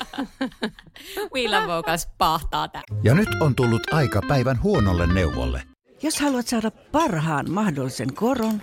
[1.35, 2.83] We Love Vocals pahtaa tää.
[3.03, 5.63] Ja nyt on tullut aika päivän huonolle neuvolle.
[6.03, 8.63] Jos haluat saada parhaan mahdollisen koron,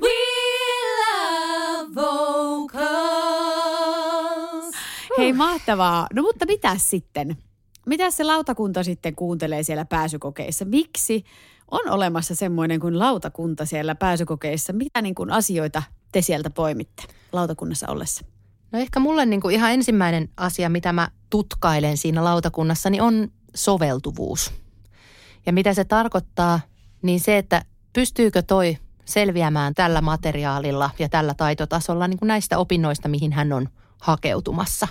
[0.00, 0.08] We
[1.00, 3.06] Love Vocals.
[5.18, 6.06] Hei mahtavaa.
[6.14, 7.36] No mutta mitäs sitten?
[7.86, 10.64] Mitä se lautakunta sitten kuuntelee siellä pääsykokeissa?
[10.64, 11.24] Miksi
[11.70, 14.72] on olemassa semmoinen kuin lautakunta siellä pääsykokeissa?
[14.72, 15.82] Mitä niin kuin asioita
[16.12, 18.24] te sieltä poimitte lautakunnassa ollessa?
[18.72, 23.28] No ehkä mulle niin kuin ihan ensimmäinen asia, mitä mä tutkailen siinä lautakunnassa, niin on
[23.54, 24.52] soveltuvuus.
[25.46, 26.60] Ja mitä se tarkoittaa,
[27.02, 33.08] niin se, että pystyykö toi selviämään tällä materiaalilla ja tällä taitotasolla niin kuin näistä opinnoista,
[33.08, 33.68] mihin hän on
[34.00, 34.88] hakeutumassa.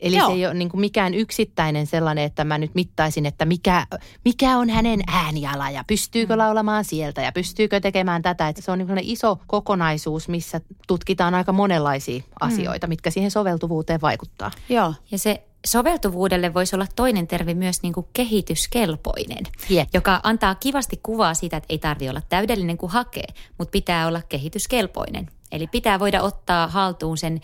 [0.00, 0.28] Eli Joo.
[0.28, 3.86] se ei ole niin kuin mikään yksittäinen sellainen, että mä nyt mittaisin, että mikä,
[4.24, 8.48] mikä on hänen ääniala ja pystyykö laulamaan sieltä ja pystyykö tekemään tätä.
[8.48, 14.00] Että se on niin kuin iso kokonaisuus, missä tutkitaan aika monenlaisia asioita, mitkä siihen soveltuvuuteen
[14.00, 14.50] vaikuttaa.
[14.68, 14.94] Joo.
[15.10, 19.88] Ja se soveltuvuudelle voisi olla toinen termi myös niin kuin kehityskelpoinen, Jep.
[19.94, 23.26] joka antaa kivasti kuvaa siitä, että ei tarvitse olla täydellinen kuin hakee,
[23.58, 25.30] mutta pitää olla kehityskelpoinen.
[25.52, 27.40] Eli pitää voida ottaa haltuun sen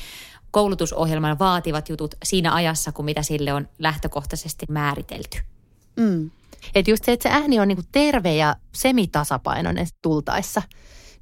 [0.50, 5.38] koulutusohjelman vaativat jutut siinä ajassa, kun mitä sille on lähtökohtaisesti määritelty.
[5.96, 6.31] Mm.
[6.74, 10.62] Että just se, että se ääni on niinku terve ja semitasapainoinen tultaessa,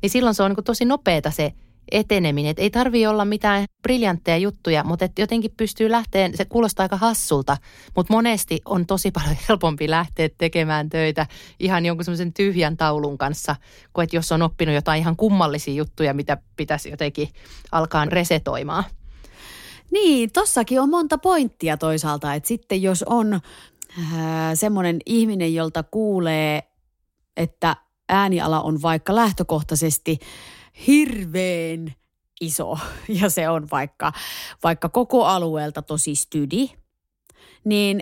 [0.02, 1.52] niin silloin se on niinku tosi nopeeta se
[1.92, 2.51] eteneminen.
[2.51, 6.97] Et ei tarvi olla mitään briljantteja juttuja, mutta et jotenkin pystyy lähteen, se kuulostaa aika
[6.97, 7.57] hassulta,
[7.97, 11.27] mutta monesti on tosi paljon helpompi lähteä tekemään töitä
[11.61, 13.57] ihan jonkun semmoisen tyhjän taulun kanssa,
[13.92, 17.29] kuin että jos on oppinut jotain ihan kummallisia juttuja, mitä pitäisi jotenkin
[17.73, 18.85] alkaa resetoimaan.
[19.90, 23.40] Niin, tossakin on monta pointtia toisaalta, että sitten jos on äh,
[24.55, 26.62] semmoinen ihminen, jolta kuulee,
[27.37, 27.77] että
[28.09, 30.18] ääniala on vaikka lähtökohtaisesti
[30.87, 31.94] hirveän
[32.40, 32.78] iso
[33.20, 34.12] ja se on vaikka,
[34.62, 36.70] vaikka koko alueelta tosi stydi,
[37.64, 38.00] niin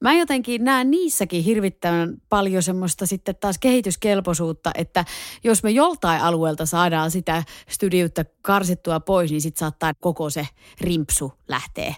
[0.00, 5.04] mä jotenkin näen niissäkin hirvittävän paljon semmoista sitten taas kehityskelpoisuutta, että
[5.44, 10.48] jos me joltain alueelta saadaan sitä studiutta karsittua pois, niin sitten saattaa koko se
[10.80, 11.94] rimpsu lähteä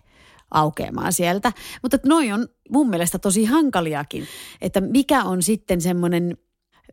[0.50, 1.52] aukeamaan sieltä.
[1.82, 4.26] Mutta noi on mun mielestä tosi hankaliakin,
[4.60, 6.36] että mikä on sitten semmoinen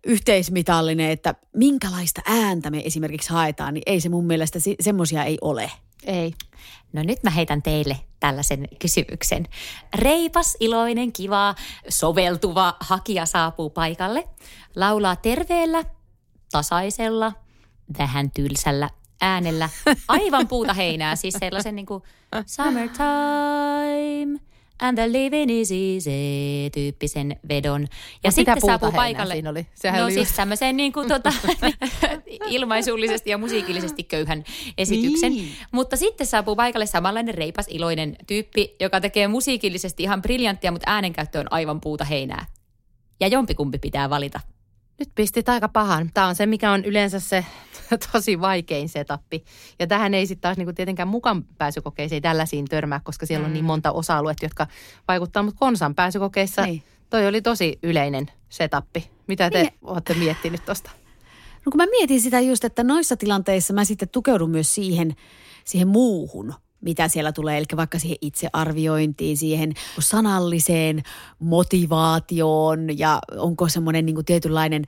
[0.06, 5.72] yhteismitallinen, että minkälaista ääntä me esimerkiksi haetaan, niin ei se mun mielestä, semmoisia ei ole.
[6.04, 6.34] Ei.
[6.94, 9.48] No nyt mä heitän teille tällaisen kysymyksen.
[9.96, 11.56] Reipas, iloinen, kiva,
[11.90, 14.28] soveltuva hakija saapuu paikalle,
[14.76, 15.84] laulaa terveellä,
[16.52, 17.34] tasaisella,
[17.98, 18.90] vähän tylsällä
[19.22, 19.70] äänellä,
[20.08, 22.04] aivan puuta heinää, siis sellaisen niin kuin
[22.46, 24.40] summertime–
[24.82, 27.82] and the living is easy tyyppisen vedon.
[28.24, 29.34] Ja no, sitten saapuu paikalle.
[29.34, 29.68] Siinä oli?
[29.76, 30.36] Sehän no oli siis just...
[30.36, 31.34] tämmöisen niin kuin, tuota,
[32.50, 34.44] ilmaisullisesti ja musiikillisesti köyhän
[34.78, 35.32] esityksen.
[35.32, 35.52] Niin.
[35.72, 41.40] Mutta sitten saapuu paikalle samanlainen reipas iloinen tyyppi, joka tekee musiikillisesti ihan briljanttia, mutta äänenkäyttö
[41.40, 42.46] on aivan puuta heinää.
[43.20, 44.40] Ja jompikumpi pitää valita.
[45.00, 46.10] Nyt pistit aika pahan.
[46.14, 47.46] Tämä on se, mikä on yleensä se
[48.12, 49.44] tosi vaikein setappi.
[49.80, 53.66] Ja tähän ei sitten taas niinku tietenkään mukaan pääsykokeisiin tällaisiin törmää, koska siellä on niin
[53.66, 53.68] mm.
[53.68, 54.68] monta osa-aluetta, jotka
[55.08, 55.44] vaikuttaa.
[55.44, 56.84] Mutta konsan pääsykokeissa niin.
[57.10, 59.10] toi oli tosi yleinen setappi.
[59.28, 59.74] Mitä te niin.
[59.82, 60.92] olette miettinyt tuosta?
[61.66, 65.16] No kun mä mietin sitä just, että noissa tilanteissa mä sitten tukeudun myös siihen,
[65.66, 71.04] siihen muuhun– mitä siellä tulee, eli vaikka siihen itsearviointiin, siihen sanalliseen
[71.40, 74.86] motivaatioon ja onko semmoinen niin tietynlainen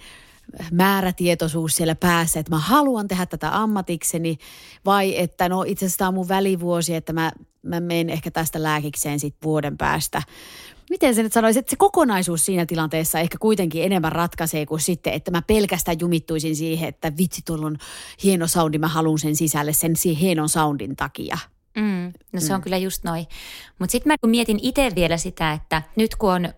[0.72, 4.38] määrätietoisuus siellä päässä, että mä haluan tehdä tätä ammatikseni
[4.86, 8.64] vai että no itse asiassa tämä on mun välivuosi, että mä, mä menen ehkä tästä
[8.64, 10.22] lääkikseen sitten vuoden päästä.
[10.90, 15.14] Miten se nyt sanoisi, että se kokonaisuus siinä tilanteessa ehkä kuitenkin enemmän ratkaisee kuin sitten,
[15.14, 17.78] että mä pelkästään jumittuisin siihen, että vitsi tuolla on
[18.24, 21.38] hieno soundi, mä haluan sen sisälle sen hienon soundin takia.
[21.78, 22.64] Mm, no se on mm.
[22.64, 23.28] kyllä just noin.
[23.80, 26.54] Mutta sitten mä mietin itse vielä sitä, että nyt kun on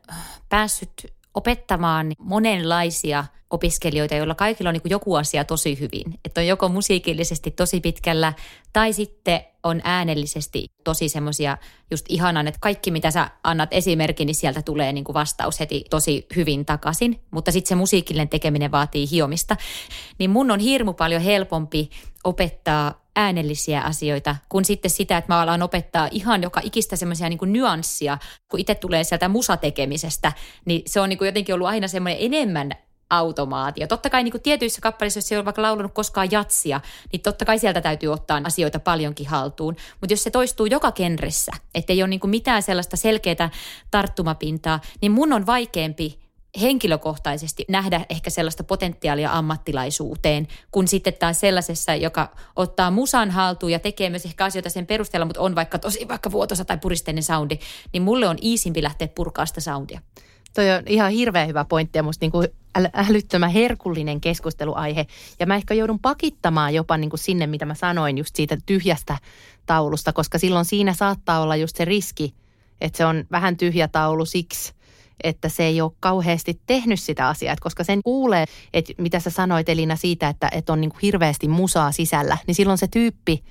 [0.49, 0.91] päässyt
[1.33, 6.19] opettamaan monenlaisia opiskelijoita, joilla kaikilla on niin joku asia tosi hyvin.
[6.25, 8.33] Että on joko musiikillisesti tosi pitkällä
[8.73, 11.57] tai sitten on äänellisesti tosi semmoisia
[11.91, 15.85] just ihanan, että kaikki mitä sä annat esimerkin, niin sieltä tulee niin kuin vastaus heti
[15.89, 17.19] tosi hyvin takaisin.
[17.31, 19.57] Mutta sitten se musiikillinen tekeminen vaatii hiomista.
[20.19, 21.89] Niin mun on hirmu paljon helpompi
[22.23, 27.39] opettaa äänellisiä asioita, kun sitten sitä, että mä alan opettaa ihan joka ikistä semmoisia niin
[27.53, 30.33] nyanssia, kun itse tulee sieltä musatekemisestä,
[30.65, 32.71] niin se on niin kuin jotenkin ollut aina semmoinen enemmän
[33.09, 33.87] automaatio.
[33.87, 37.45] Totta kai niin kuin tietyissä kappaleissa, jos ei ole vaikka laulunut koskaan jatsia, niin totta
[37.45, 39.75] kai sieltä täytyy ottaa asioita paljonkin haltuun.
[40.01, 43.49] Mutta jos se toistuu joka genressä, ettei ole niin kuin mitään sellaista selkeää
[43.91, 46.24] tarttumapintaa, niin mun on vaikeampi
[46.61, 53.79] henkilökohtaisesti nähdä ehkä sellaista potentiaalia ammattilaisuuteen, kun sitten taas sellaisessa, joka ottaa musan haltuun ja
[53.79, 57.59] tekee myös ehkä asioita sen perusteella, mutta on vaikka tosi vaikka vuotosa tai puristeinen soundi,
[57.93, 60.01] niin mulle on iisimpi lähteä purkaa sitä soundia.
[60.53, 62.47] Toi on ihan hirveän hyvä pointti ja musta niin kuin
[62.93, 65.05] älyttömän herkullinen keskusteluaihe.
[65.39, 69.17] Ja mä ehkä joudun pakittamaan jopa niin kuin sinne, mitä mä sanoin just siitä tyhjästä
[69.65, 72.33] taulusta, koska silloin siinä saattaa olla just se riski,
[72.81, 74.73] että se on vähän tyhjä taulu siksi,
[75.23, 79.69] että se ei ole kauheasti tehnyt sitä asiaa, koska sen kuulee, että mitä sä sanoit
[79.69, 83.43] Elina siitä, että, että on niin kuin hirveästi musaa sisällä, niin silloin se tyyppi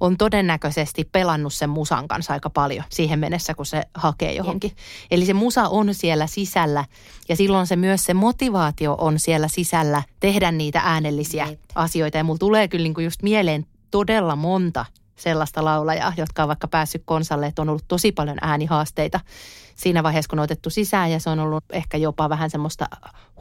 [0.00, 4.70] on todennäköisesti pelannut sen musan kanssa aika paljon siihen mennessä, kun se hakee johonkin.
[4.70, 4.78] Jep.
[5.10, 6.84] Eli se musa on siellä sisällä
[7.28, 11.60] ja silloin se myös se motivaatio on siellä sisällä tehdä niitä äänellisiä Jep.
[11.74, 12.18] asioita.
[12.18, 14.84] Ja mulla tulee kyllä niin kuin just mieleen todella monta
[15.22, 19.20] sellaista laulajaa, jotka on vaikka päässyt konsalle, että on ollut tosi paljon äänihaasteita
[19.74, 22.86] siinä vaiheessa, kun on otettu sisään ja se on ollut ehkä jopa vähän semmoista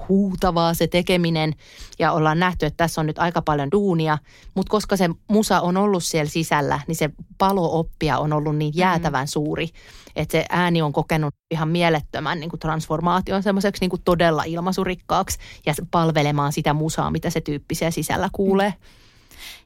[0.10, 1.54] huutavaa se tekeminen
[2.00, 4.18] ja ollaan nähty, että tässä on nyt aika paljon duunia,
[4.56, 9.28] mutta koska se musa on ollut siellä sisällä, niin se palooppia on ollut niin jäätävän
[9.28, 9.70] suuri,
[10.16, 15.38] että se ääni on kokenut ihan mielettömän niin kuin transformaation semmoiseksi niin kuin todella ilmaisurikkaaksi
[15.66, 18.70] ja palvelemaan sitä musaa, mitä se tyyppi siellä sisällä kuulee.
[18.70, 19.02] Mm.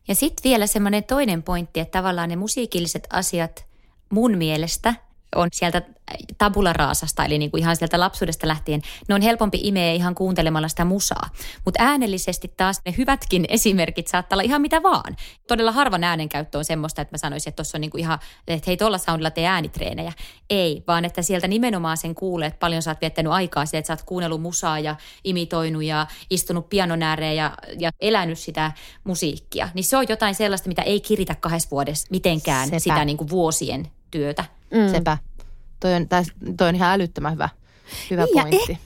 [0.07, 3.65] Ja sitten vielä semmoinen toinen pointti, että tavallaan ne musiikilliset asiat
[4.09, 4.93] mun mielestä
[5.35, 5.81] on sieltä
[6.37, 10.67] tabula raasasta, eli niin kuin ihan sieltä lapsuudesta lähtien, ne on helpompi imeä ihan kuuntelemalla
[10.67, 11.29] sitä musaa.
[11.65, 15.15] Mutta äänellisesti taas ne hyvätkin esimerkit saattaa olla ihan mitä vaan.
[15.47, 18.63] Todella harvan äänenkäyttö on semmoista, että mä sanoisin, että tuossa on niin kuin ihan, että
[18.67, 20.13] hei tuolla soundilla tee äänitreenejä.
[20.49, 23.87] Ei, vaan että sieltä nimenomaan sen kuulee, että paljon sä oot viettänyt aikaa siihen, että
[23.87, 28.71] sä oot kuunnellut musaa ja imitoinut ja istunut pianon ääreen ja, ja elänyt sitä
[29.03, 29.69] musiikkia.
[29.73, 32.79] Niin se on jotain sellaista, mitä ei kiritä kahdessa vuodessa mitenkään Sepä.
[32.79, 34.45] sitä niin kuin vuosien työtä.
[34.75, 34.91] Mm.
[34.91, 35.17] Sepä.
[35.79, 37.49] Toi on, täs, toi on ihan älyttömän hyvä,
[38.09, 38.73] hyvä Niin, pointti.
[38.73, 38.77] eh-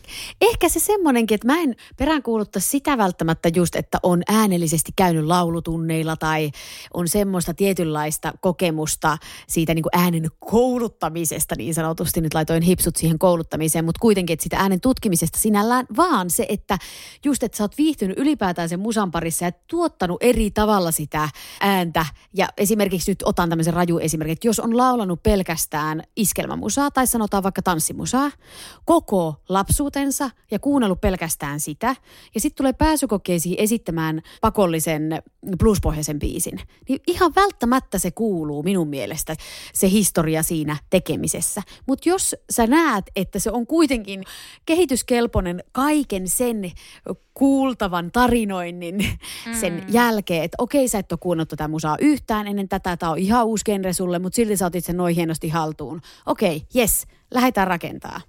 [0.41, 6.15] ehkä se semmoinenkin, että mä en peräänkuulutta sitä välttämättä just, että on äänellisesti käynyt laulutunneilla
[6.15, 6.51] tai
[6.93, 12.21] on semmoista tietynlaista kokemusta siitä niin kuin äänen kouluttamisesta niin sanotusti.
[12.21, 16.77] Nyt laitoin hipsut siihen kouluttamiseen, mutta kuitenkin, että sitä äänen tutkimisesta sinällään, vaan se, että
[17.25, 21.29] just, että sä oot viihtynyt ylipäätään sen musan parissa ja tuottanut eri tavalla sitä
[21.61, 22.05] ääntä.
[22.33, 27.43] Ja esimerkiksi nyt otan tämmöisen raju esimerkin, että jos on laulanut pelkästään iskelmämusaa tai sanotaan
[27.43, 28.31] vaikka tanssimusaa,
[28.89, 31.95] koko lapsuutensa ja kuunnellut pelkästään sitä.
[32.35, 35.21] Ja sitten tulee pääsykokeisiin esittämään pakollisen
[35.59, 36.61] bluespohjaisen biisin.
[36.89, 39.35] Niin ihan välttämättä se kuuluu minun mielestä,
[39.73, 41.61] se historia siinä tekemisessä.
[41.87, 44.23] Mutta jos sä näet, että se on kuitenkin
[44.65, 46.71] kehityskelpoinen kaiken sen
[47.33, 49.53] kuultavan tarinoinnin mm.
[49.59, 53.17] sen jälkeen, että okei sä et ole kuunnellut tätä musaa yhtään ennen tätä, tämä on
[53.17, 56.01] ihan uusi genre sulle, mutta silti sä otit sen noin hienosti haltuun.
[56.25, 58.21] Okei, yes, lähdetään rakentaa.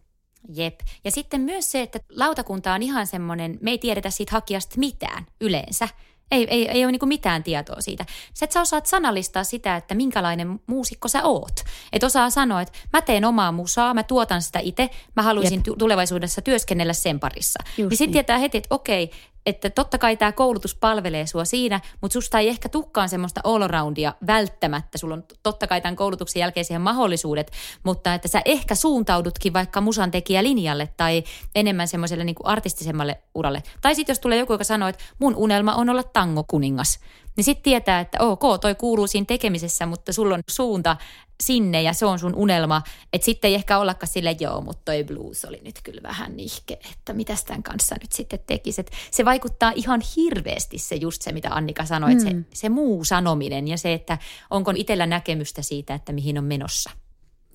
[0.55, 0.81] Jep.
[1.05, 5.27] Ja sitten myös se, että lautakunta on ihan semmoinen, me ei tiedetä siitä hakijasta mitään
[5.41, 5.89] yleensä.
[6.31, 8.07] Ei, ei, ei ole niin mitään tietoa siitä.
[8.35, 11.61] Sä et sä osaat sanallistaa sitä, että minkälainen muusikko sä oot.
[11.93, 15.77] Et osaa sanoa, että mä teen omaa musaa, mä tuotan sitä itse, mä haluaisin tu-
[15.77, 17.59] tulevaisuudessa työskennellä sen parissa.
[17.65, 18.13] Just niin sitten niin.
[18.13, 19.11] tietää heti, että okei,
[19.47, 24.15] että totta kai tämä koulutus palvelee sua siinä, mutta susta ei ehkä tukkaan semmoista all-aroundia
[24.27, 24.99] välttämättä.
[24.99, 29.81] Sulla on totta kai tämän koulutuksen jälkeen siihen mahdollisuudet, mutta että sä ehkä suuntaudutkin vaikka
[29.81, 30.11] musan
[30.41, 31.25] linjalle tai
[31.55, 33.63] enemmän semmoiselle niin artistisemmalle uralle.
[33.81, 36.99] Tai sitten jos tulee joku, joka sanoo, että mun unelma on olla tango-kuningas,
[37.41, 40.97] niin sitten tietää, että ok, toi kuuluu siinä tekemisessä, mutta sulla on suunta
[41.43, 42.83] sinne ja se on sun unelma.
[43.13, 46.79] Että sitten ei ehkä ollakaan sille joo, mutta toi blues oli nyt kyllä vähän nihke,
[46.93, 48.85] että mitä tämän kanssa nyt sitten tekisi.
[49.11, 53.69] Se vaikuttaa ihan hirveästi se just se, mitä Annika sanoi, että se, se muu sanominen
[53.69, 54.19] ja se, että
[54.51, 56.91] onko itsellä näkemystä siitä, että mihin on menossa.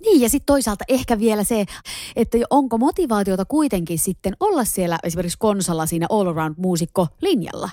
[0.06, 1.66] Niin ja sitten toisaalta ehkä vielä se,
[2.16, 7.70] että onko motivaatiota kuitenkin sitten olla siellä esimerkiksi konsalla siinä all around muusikko linjalla.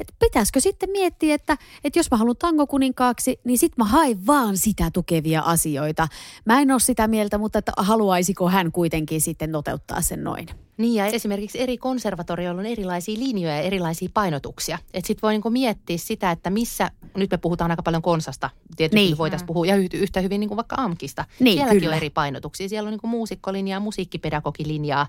[0.00, 4.56] Et pitäisikö sitten miettiä, että, että jos mä haluan tangokuninkaaksi, niin sit mä haen vaan
[4.56, 6.08] sitä tukevia asioita.
[6.44, 10.63] Mä en ole sitä mieltä, mutta että haluaisiko hän kuitenkin sitten toteuttaa sen noin.
[10.76, 14.78] Niin ja esimerkiksi eri konservatorioilla on erilaisia linjoja ja erilaisia painotuksia.
[14.94, 18.96] Että sitten voi niinku miettiä sitä, että missä, nyt me puhutaan aika paljon konsasta, tietysti
[19.06, 19.18] Niin.
[19.18, 21.24] voitaisiin puhua, ja yhtä- hyvin niinku vaikka AMKista.
[21.40, 21.92] Niin, Sielläkin kyllä.
[21.92, 22.68] on eri painotuksia.
[22.68, 25.06] Siellä on niinku muusikkolinjaa, musiikkipedagogilinjaa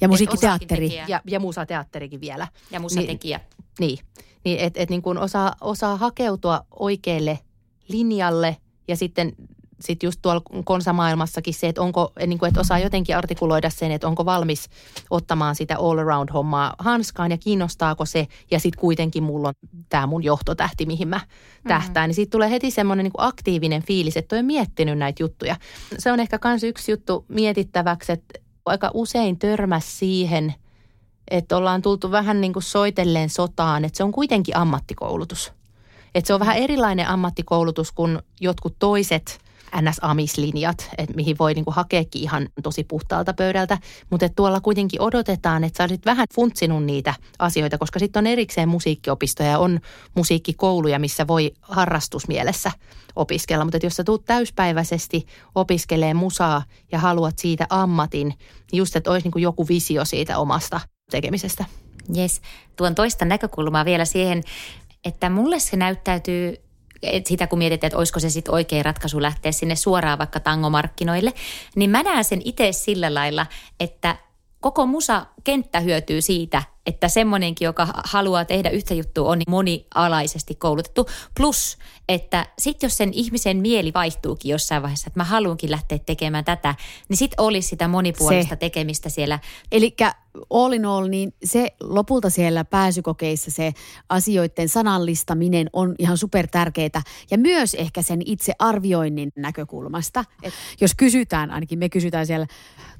[0.00, 0.94] Ja musiikkiteatteri.
[1.08, 2.48] ja, ja musateatterikin vielä.
[2.70, 3.40] Ja musatekijä.
[3.80, 3.98] Niin,
[4.44, 7.38] niin että et niin kuin osaa, osaa hakeutua oikealle
[7.88, 8.56] linjalle
[8.88, 9.32] ja sitten
[9.80, 14.08] sit just tuolla konsamaailmassakin se, että onko, niin kuin, että osaa jotenkin artikuloida sen, että
[14.08, 14.68] onko valmis
[15.10, 18.26] ottamaan sitä all around hommaa hanskaan ja kiinnostaako se.
[18.50, 19.54] Ja sitten kuitenkin mulla on
[19.88, 21.20] tämä mun johtotähti, mihin mä
[21.68, 22.08] tähtään.
[22.08, 25.56] Niin siitä tulee heti semmoinen niin aktiivinen fiilis, että on miettinyt näitä juttuja.
[25.98, 30.54] Se on ehkä myös yksi juttu mietittäväksi, että aika usein törmäs siihen–
[31.30, 35.52] että ollaan tultu vähän niin kuin soitelleen sotaan, että se on kuitenkin ammattikoulutus.
[36.14, 39.40] Että se on vähän erilainen ammattikoulutus kuin jotkut toiset
[39.76, 43.78] NS-amislinjat, että mihin voi niin kuin hakeekin ihan tosi puhtaalta pöydältä.
[44.10, 48.68] Mutta tuolla kuitenkin odotetaan, että sä olisit vähän funtsinut niitä asioita, koska sitten on erikseen
[48.68, 49.80] musiikkiopistoja ja on
[50.14, 52.72] musiikkikouluja, missä voi harrastusmielessä
[53.16, 53.64] opiskella.
[53.64, 56.62] Mutta jos sä tuut täyspäiväisesti opiskelee musaa
[56.92, 61.64] ja haluat siitä ammatin, niin just, että olisi niin kuin joku visio siitä omasta tekemisestä.
[62.16, 62.40] Yes.
[62.76, 64.42] Tuon toista näkökulmaa vielä siihen,
[65.04, 66.56] että mulle se näyttäytyy
[67.02, 71.32] et sitä kun mietitään, että olisiko se sitten oikea ratkaisu lähteä sinne suoraan vaikka tangomarkkinoille,
[71.76, 73.46] niin mä näen sen itse sillä lailla,
[73.80, 74.16] että
[74.60, 81.06] koko musa-kenttä hyötyy siitä, että semmoinenkin, joka haluaa tehdä yhtä juttua, on monialaisesti koulutettu.
[81.36, 81.78] Plus,
[82.08, 86.74] että sitten jos sen ihmisen mieli vaihtuukin jossain vaiheessa, että mä haluankin lähteä tekemään tätä,
[87.08, 88.56] niin sitten olisi sitä monipuolista Se.
[88.56, 89.38] tekemistä siellä.
[89.72, 89.96] Eli
[90.50, 93.72] all in all, niin se lopulta siellä pääsykokeissa se
[94.08, 97.02] asioiden sanallistaminen on ihan super tärkeää.
[97.30, 100.24] Ja myös ehkä sen itse arvioinnin näkökulmasta.
[100.42, 102.46] Et jos kysytään, ainakin me kysytään siellä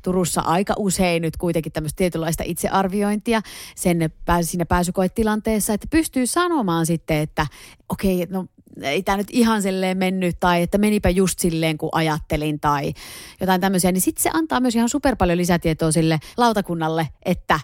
[0.02, 3.42] Turussa aika usein nyt kuitenkin tämmöistä tietynlaista itsearviointia
[3.74, 4.10] sen
[4.42, 7.46] siinä pääsykoetilanteessa, että pystyy sanomaan sitten, että
[7.88, 8.46] okei, okay, no
[8.82, 12.92] ei tämä nyt ihan silleen mennyt tai että menipä just silleen kuin ajattelin tai
[13.40, 17.60] jotain tämmöisiä, niin sitten se antaa myös ihan super paljon lisätietoa sille lautakunnalle, että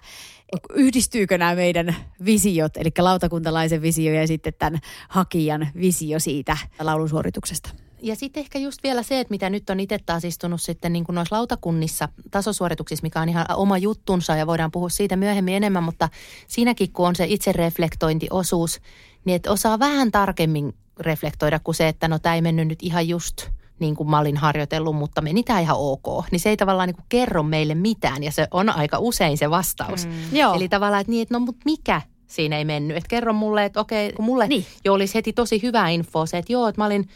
[0.75, 7.84] yhdistyykö nämä meidän visiot, eli lautakuntalaisen visio ja sitten tämän hakijan visio siitä laulusuorituksesta.
[8.05, 11.05] Ja sitten ehkä just vielä se, että mitä nyt on itse taas istunut sitten niin
[11.05, 15.83] kuin noissa lautakunnissa tasosuorituksissa, mikä on ihan oma juttunsa ja voidaan puhua siitä myöhemmin enemmän,
[15.85, 16.09] mutta
[16.49, 18.81] siinäkin kun on se itsereflektointiosuus,
[19.25, 23.09] niin että osaa vähän tarkemmin reflektoida kuin se, että no tämä ei mennyt nyt ihan
[23.09, 23.49] just
[23.79, 26.25] niin kuin mä olin harjoitellut, mutta meni tämä ihan ok.
[26.31, 29.51] Niin se ei tavallaan niin kuin kerro meille mitään ja se on aika usein se
[29.51, 30.07] vastaus.
[30.07, 30.13] Mm.
[30.37, 30.55] Joo.
[30.55, 32.97] Eli tavallaan, että niin, että no mutta mikä siinä ei mennyt.
[32.97, 34.67] Että kerro mulle, että okei, kun mulle Niin.
[34.85, 37.09] jo olisi heti tosi hyvä info se, että joo, että mä olin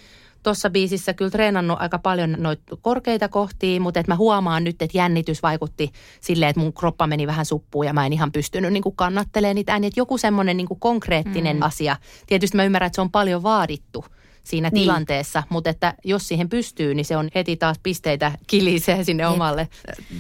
[0.49, 4.99] tuossa biisissä kyllä treenannut aika paljon noita korkeita kohtia, mutta että mä huomaan nyt, että
[4.99, 8.83] jännitys vaikutti silleen, että mun kroppa meni vähän suppuun ja mä en ihan pystynyt niin
[8.97, 9.89] kannattelemaan niitä ääniä.
[9.89, 11.63] Että joku semmoinen niin konkreettinen mm.
[11.63, 11.97] asia.
[12.27, 14.05] Tietysti mä ymmärrän, että se on paljon vaadittu
[14.45, 14.75] siinä Niin.
[14.75, 14.83] niin.
[14.83, 19.33] tilanteessa, mutta että jos siihen pystyy, niin se on heti taas pisteitä kilisee sinne Jep.
[19.33, 19.69] omalle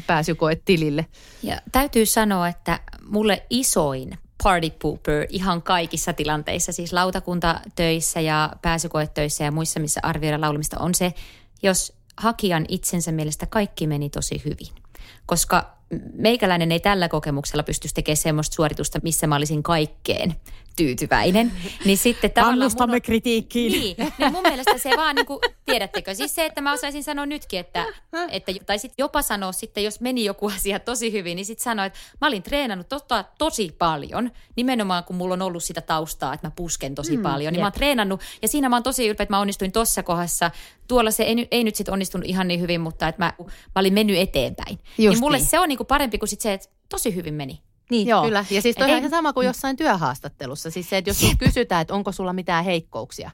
[0.07, 1.07] pääsykoetilille.
[1.43, 9.45] Ja täytyy sanoa, että mulle isoin party pooper ihan kaikissa tilanteissa, siis lautakuntatöissä ja pääsykoetöissä
[9.45, 11.15] ja muissa, missä arvioidaan laulamista, on se,
[11.63, 14.83] jos hakijan itsensä mielestä kaikki meni tosi hyvin.
[15.27, 15.79] Koska
[16.13, 20.35] meikäläinen ei tällä kokemuksella pystyisi tekemään semmoista suoritusta, missä mä olisin kaikkeen
[20.79, 21.53] tyytyväinen.
[21.85, 23.73] Niin sitten Kannustamme on- kritiikkiin.
[23.73, 27.27] Niin, niin mun mielestä se vaan niin kuin, tiedättekö, siis se, että mä osaisin sanoa
[27.27, 27.87] nytkin, että,
[28.31, 31.85] että tai sitten jopa sanoa sitten, jos meni joku asia tosi hyvin, niin sitten sanoa,
[31.85, 36.47] että mä olin treenannut tota, tosi paljon, nimenomaan kun mulla on ollut sitä taustaa, että
[36.47, 39.23] mä pusken tosi mm, paljon, niin mä oon treenannut, ja siinä mä oon tosi ylpeä,
[39.23, 40.51] että mä onnistuin tossa kohdassa,
[40.89, 43.95] tuolla se ei, ei nyt sitten onnistunut ihan niin hyvin, mutta että mä, mä olin
[43.95, 44.79] mennyt eteenpäin.
[44.79, 45.47] Just niin mulle niin.
[45.47, 47.61] se on niin kuin parempi kuin sit se, että tosi hyvin meni.
[47.91, 48.23] Niin, Joo.
[48.25, 48.45] Kyllä.
[48.51, 50.71] Ja siis toi Et ihan sama kuin jossain työhaastattelussa.
[50.71, 53.31] Siis se, että jos kysytään, että onko sulla mitään heikkouksia,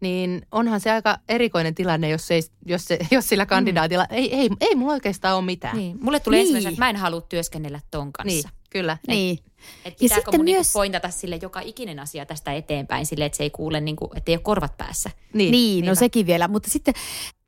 [0.00, 4.50] niin onhan se aika erikoinen tilanne, jos, ei, jos, se, jos sillä kandidaatilla, ei, ei,
[4.60, 5.76] ei mulla oikeastaan ole mitään.
[5.76, 5.98] Niin.
[6.00, 6.42] Mulle tulee Niin.
[6.42, 8.48] ensimmäisenä, että mä en halua työskennellä ton kanssa.
[8.48, 8.96] niin kyllä.
[9.08, 9.38] Niin.
[9.84, 10.56] Että Ja pitääkö sitten mun myös...
[10.56, 14.10] myös- niinku pointata sille joka ikinen asia tästä eteenpäin sille, että se ei kuule, niinku,
[14.16, 15.10] että ei ole korvat päässä.
[15.34, 15.98] Niin, niin no niinpä.
[15.98, 16.48] sekin vielä.
[16.48, 16.94] Mutta sitten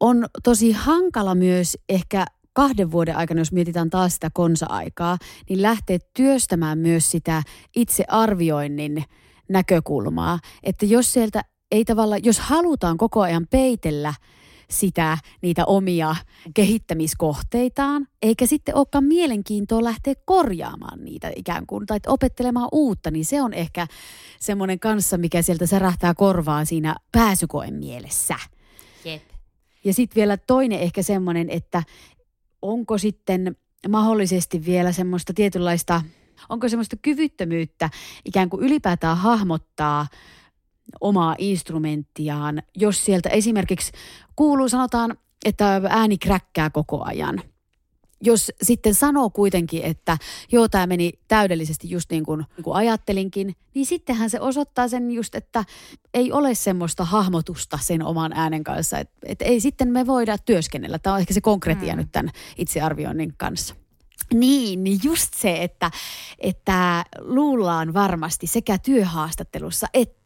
[0.00, 2.24] on tosi hankala myös ehkä
[2.54, 7.42] kahden vuoden aikana, jos mietitään taas sitä konsa-aikaa, niin lähteä työstämään myös sitä
[7.76, 9.04] itsearvioinnin
[9.48, 10.38] näkökulmaa.
[10.62, 14.14] Että jos sieltä ei tavalla, jos halutaan koko ajan peitellä
[14.70, 16.16] sitä, niitä omia
[16.54, 23.42] kehittämiskohteitaan, eikä sitten olekaan mielenkiintoa lähteä korjaamaan niitä ikään kuin, tai opettelemaan uutta, niin se
[23.42, 23.86] on ehkä
[24.40, 28.34] semmoinen kanssa, mikä sieltä särähtää korvaan siinä pääsykoen mielessä.
[29.04, 29.22] Jep.
[29.84, 31.82] Ja sitten vielä toinen ehkä semmoinen, että
[32.64, 33.56] onko sitten
[33.88, 36.02] mahdollisesti vielä semmoista tietynlaista,
[36.48, 37.90] onko semmoista kyvyttömyyttä
[38.24, 40.06] ikään kuin ylipäätään hahmottaa
[41.00, 43.92] omaa instrumenttiaan, jos sieltä esimerkiksi
[44.36, 47.42] kuuluu, sanotaan, että ääni kräkkää koko ajan.
[48.20, 50.18] Jos sitten sanoo kuitenkin, että
[50.52, 55.10] joo, tämä meni täydellisesti just niin kuin, niin kuin ajattelinkin, niin sittenhän se osoittaa sen
[55.10, 55.64] just, että
[56.14, 58.98] ei ole semmoista hahmotusta sen oman äänen kanssa.
[58.98, 60.98] Että et ei sitten me voida työskennellä.
[60.98, 61.98] Tämä on ehkä se konkretia mm.
[61.98, 63.74] nyt tämän itsearvioinnin kanssa.
[64.34, 65.90] Niin, niin just se, että,
[66.38, 70.23] että luullaan varmasti sekä työhaastattelussa että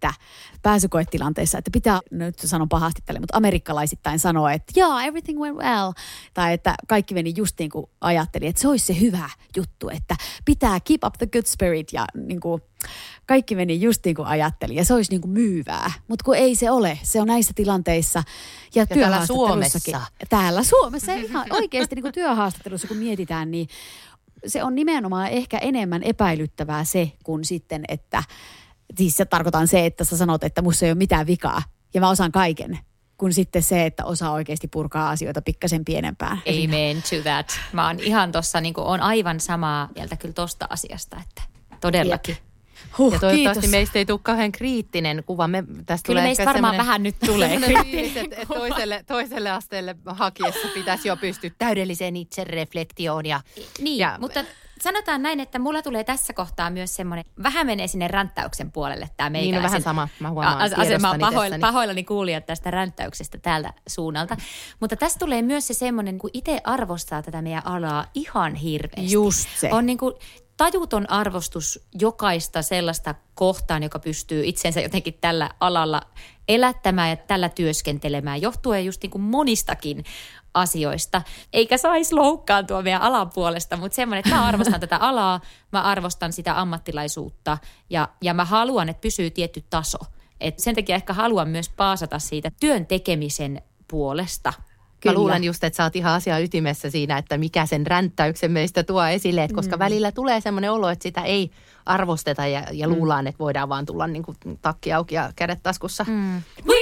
[0.62, 5.56] pääsykoetilanteessa, että pitää, no nyt sanon pahasti tälle, mutta amerikkalaisittain sanoa, että yeah, everything went
[5.56, 5.92] well.
[6.34, 10.16] Tai että kaikki meni just niin kuin ajattelin, että se olisi se hyvä juttu, että
[10.44, 12.62] pitää keep up the good spirit ja niin kuin,
[13.26, 15.92] kaikki meni just niin kuin ajattelin ja se olisi niin kuin myyvää.
[16.08, 18.22] Mutta kun ei se ole, se on näissä tilanteissa
[18.74, 19.94] ja, täällä työhaastattelussakin.
[19.94, 20.26] Suomessa.
[20.28, 23.68] Täällä Suomessa ihan oikeasti niin kuin työhaastattelussa kun mietitään, niin
[24.46, 28.22] se on nimenomaan ehkä enemmän epäilyttävää se, kuin sitten, että
[28.96, 31.62] siis se tarkoitan se, että sä sanot, että musta ei ole mitään vikaa
[31.94, 32.78] ja mä osaan kaiken,
[33.16, 36.38] kun sitten se, että osaa oikeasti purkaa asioita pikkasen pienempään.
[36.64, 37.60] Amen to that.
[37.72, 41.42] Mä oon ihan tossa, niin on aivan samaa mieltä kyllä tosta asiasta, että
[41.80, 42.36] todellakin.
[42.98, 43.70] Huh, Ja toivottavasti kiitos.
[43.70, 45.48] meistä ei tule kauhean kriittinen kuva.
[45.48, 47.54] Me, tästä Kyllä tulee meistä varmaan vähän nyt tulee
[48.06, 53.26] että, että toiselle, toiselle asteelle hakiessa pitäisi jo pystyä täydelliseen itsereflektioon.
[53.26, 53.40] Ja,
[53.80, 54.44] Niin, Ja- mutta
[54.82, 59.30] sanotaan näin, että mulla tulee tässä kohtaa myös semmoinen, vähän menee sinne ränttäyksen puolelle tämä
[59.30, 59.58] niin meikäläisen.
[59.66, 61.60] on vähän sama, mä huomaan A- ase- mä oon tiedostani pahoilla, tässäni.
[61.60, 64.36] pahoillani kuulijat tästä ränttäyksestä täältä suunnalta.
[64.80, 69.12] Mutta tässä tulee myös se semmoinen, kun itse arvostaa tätä meidän alaa ihan hirveästi.
[69.12, 69.68] Just se.
[69.72, 70.14] On niin kuin
[70.58, 76.02] tajuton arvostus jokaista sellaista kohtaan, joka pystyy itsensä jotenkin tällä alalla
[76.48, 80.04] elättämään ja tällä työskentelemään, johtuen just niin kuin monistakin
[80.54, 81.22] asioista.
[81.52, 85.40] Eikä saisi loukkaantua meidän alan puolesta, mutta semmoinen, että mä arvostan tätä alaa,
[85.72, 87.58] mä arvostan sitä ammattilaisuutta
[87.90, 89.98] ja, ja mä haluan, että pysyy tietty taso.
[90.40, 94.52] Et sen takia ehkä haluan myös paasata siitä työn tekemisen puolesta.
[95.00, 95.14] Kyllä.
[95.14, 98.82] Mä luulen just, että sä oot ihan asia ytimessä siinä, että mikä sen ränttäyksen meistä
[98.82, 99.80] tuo esille, että koska mm.
[99.80, 101.50] välillä tulee semmoinen olo, että sitä ei
[101.86, 102.94] arvosteta ja, ja mm.
[102.94, 106.04] luullaan, että voidaan vaan tulla niin kuin takki auki ja kädet taskussa.
[106.08, 106.42] Mm.
[106.66, 106.76] We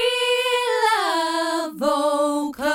[0.85, 2.67] love vocals.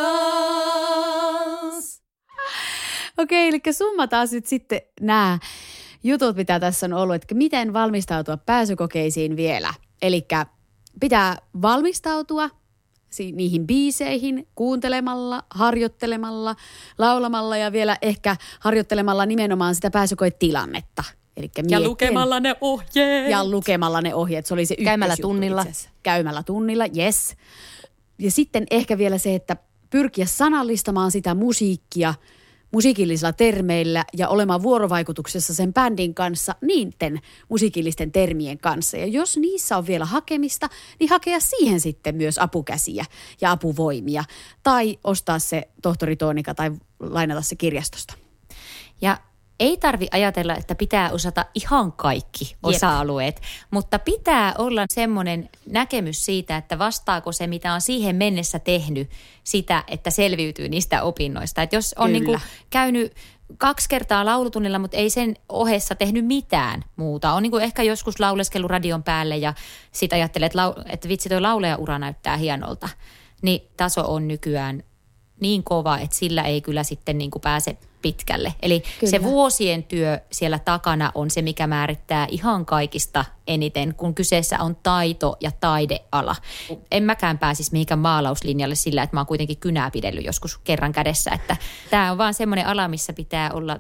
[3.18, 5.39] Okei, okay, eli summataan nyt sitten nämä
[6.04, 9.74] jutut, mitä tässä on ollut, että miten valmistautua pääsykokeisiin vielä.
[10.02, 10.28] Eli
[11.00, 12.50] pitää valmistautua–
[13.20, 16.55] niihin biiseihin kuuntelemalla, harjoittelemalla,
[16.97, 21.03] laulamalla ja vielä ehkä harjoittelemalla nimenomaan sitä pääsykoetilannetta.
[21.38, 23.30] Elikkä ja lukemalla ne ohjeet.
[23.30, 25.66] Ja lukemalla ne ohjeet, se oli se Käymällä tunnilla.
[26.03, 27.36] Käymällä tunnilla, yes.
[28.20, 29.57] Ja sitten ehkä vielä se, että
[29.89, 32.14] pyrkiä sanallistamaan sitä musiikkia–
[32.72, 37.20] musiikillisilla termeillä ja olemaan vuorovaikutuksessa sen bändin kanssa niiden
[37.50, 38.98] musiikillisten termien kanssa.
[38.98, 40.70] Ja jos niissä on vielä hakemista,
[41.00, 43.06] niin hakea siihen sitten myös apukäsiä
[43.42, 44.24] ja apuvoimia.
[44.64, 48.14] Tai ostaa se tohtori Toonika tai lainata se kirjastosta.
[49.02, 49.18] Ja
[49.62, 53.43] ei tarvi ajatella, että pitää osata ihan kaikki osa-alueet, Jep.
[53.72, 59.09] mutta pitää olla semmoinen näkemys siitä, että vastaako se, mitä on siihen mennessä tehnyt,
[59.43, 61.62] sitä, että selviytyy niistä opinnoista.
[61.62, 62.39] Että jos on niin kuin
[62.70, 63.14] käynyt
[63.57, 67.34] kaksi kertaa laulutunnilla, mutta ei sen ohessa tehnyt mitään muuta.
[67.34, 69.53] On niin kuin ehkä joskus lauleskellut radion päälle ja
[69.91, 72.89] sitten ajattelee, että, lau- että vitsi toi lauleja-ura näyttää hienolta.
[73.41, 74.84] Niin taso on nykyään
[75.39, 78.54] niin kova, että sillä ei kyllä sitten niin kuin pääse pitkälle.
[78.62, 79.12] Eli Kyllä.
[79.12, 84.76] se vuosien työ siellä takana on se, mikä määrittää ihan kaikista eniten, kun kyseessä on
[84.76, 86.36] taito- ja taideala.
[86.91, 91.32] En mäkään pääsisi mihinkään maalauslinjalle sillä, että mä oon kuitenkin kynää pidellyt joskus kerran kädessä.
[91.32, 91.58] Että
[91.89, 93.80] tämä on vaan semmoinen ala, missä pitää olla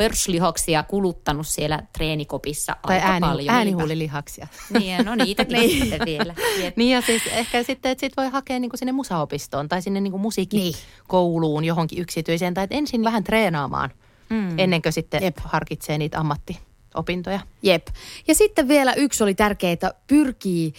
[0.00, 3.54] pörslihoksia kuluttanut siellä treenikopissa tai aika ääni, paljon.
[3.54, 4.46] äänihuulilihaksia.
[4.78, 5.80] Niin, no niitäkin niin.
[5.80, 6.34] sitten vielä.
[6.62, 6.76] Jep.
[6.76, 10.18] Niin ja siis ehkä sitten, että sit voi hakea niinku sinne musaopistoon tai sinne niinku
[10.18, 11.68] musiikkikouluun niin.
[11.68, 12.54] johonkin yksityiseen.
[12.54, 13.90] Tai ensin vähän treenaamaan
[14.30, 14.58] mm.
[14.58, 15.36] ennen kuin sitten Jep.
[15.44, 17.40] harkitsee niitä ammattiopintoja.
[17.62, 17.86] Jep.
[18.28, 20.72] Ja sitten vielä yksi oli tärkeää, että pyrkii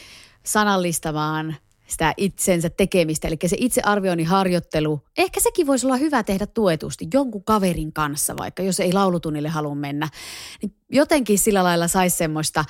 [0.43, 1.55] sanallistamaan–
[1.91, 5.01] sitä itsensä tekemistä, eli se itsearvioinnin harjoittelu.
[5.17, 9.75] Ehkä sekin voisi olla hyvä tehdä tuetusti jonkun kaverin kanssa, vaikka jos ei laulutunnille halua
[9.75, 10.09] mennä.
[10.61, 12.65] Niin jotenkin sillä lailla saisi semmoista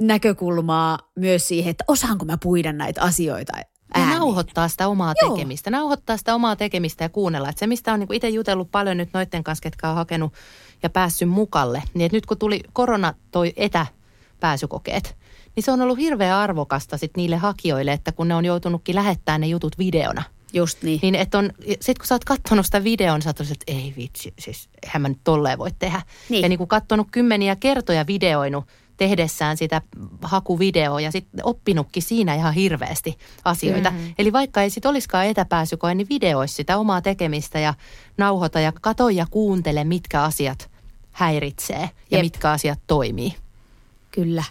[0.00, 3.52] näkökulmaa myös siihen, että osaanko mä puida näitä asioita
[3.94, 5.30] Ja nauhoittaa sitä omaa Joo.
[5.30, 5.70] tekemistä.
[5.70, 7.48] Nauhoittaa sitä omaa tekemistä ja kuunnella.
[7.48, 10.32] Että se, mistä on niinku itse jutellut paljon nyt noiden kanssa, ketkä on hakenut
[10.82, 11.82] ja päässyt mukalle.
[11.94, 13.52] Niin että nyt kun tuli korona toi
[14.34, 15.16] etäpääsykokeet,
[15.56, 19.40] niin se on ollut hirveän arvokasta sit niille hakijoille, että kun ne on joutunutkin lähettämään
[19.40, 20.22] ne jutut videona.
[20.52, 20.98] Just niin.
[21.02, 24.34] Niin että on, sit kun sä oot katsonut sitä videon, sä oot että ei vitsi,
[24.38, 26.02] siis eihän mä nyt tolleen voi tehdä.
[26.28, 26.42] Niin.
[26.42, 28.64] Ja niin kuin katsonut kymmeniä kertoja videoinut
[28.96, 29.82] tehdessään sitä
[30.22, 33.90] hakuvideoa ja sitten oppinutkin siinä ihan hirveästi asioita.
[33.90, 34.14] Mm-hmm.
[34.18, 37.74] Eli vaikka ei sitten olisikaan etäpääsykoe, niin videoisi sitä omaa tekemistä ja
[38.16, 40.70] nauhoita ja kato ja kuuntele, mitkä asiat
[41.12, 41.80] häiritsee
[42.10, 42.20] ja Jep.
[42.20, 43.34] mitkä asiat toimii.
[44.14, 44.44] Kyllä.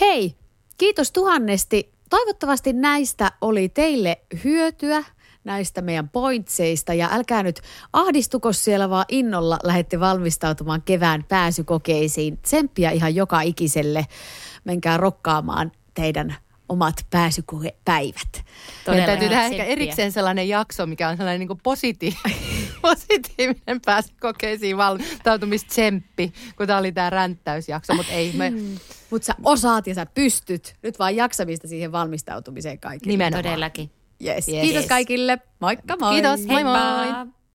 [0.00, 0.34] Hei,
[0.78, 1.92] kiitos tuhannesti.
[2.10, 5.04] Toivottavasti näistä oli teille hyötyä
[5.44, 7.60] näistä meidän pointseista ja älkää nyt
[7.92, 12.38] ahdistuko siellä vaan innolla lähette valmistautumaan kevään pääsykokeisiin.
[12.38, 14.06] Tsemppiä ihan joka ikiselle.
[14.64, 16.36] Menkää rokkaamaan teidän
[16.68, 18.44] omat pääsykoepäivät.
[18.86, 22.36] Meidän täytyy tehdä ehkä erikseen sellainen jakso, mikä on sellainen niin positiivinen,
[22.82, 28.50] positiivinen pääsykokeisiin valmistautumistemppi, kun tämä oli tämä ränttäysjakso, mutta ei me...
[28.50, 28.78] Hmm.
[29.10, 30.74] Mutta sä osaat ja sä pystyt.
[30.82, 33.10] Nyt vaan jaksamista siihen valmistautumiseen kaikille.
[33.10, 33.44] Nimenomaan.
[33.44, 33.90] Todellakin.
[34.24, 34.48] Yes.
[34.48, 34.60] yes.
[34.62, 35.38] Kiitos kaikille.
[35.60, 36.12] Moikka moi.
[36.12, 36.46] Kiitos.
[36.46, 37.26] Moi moi.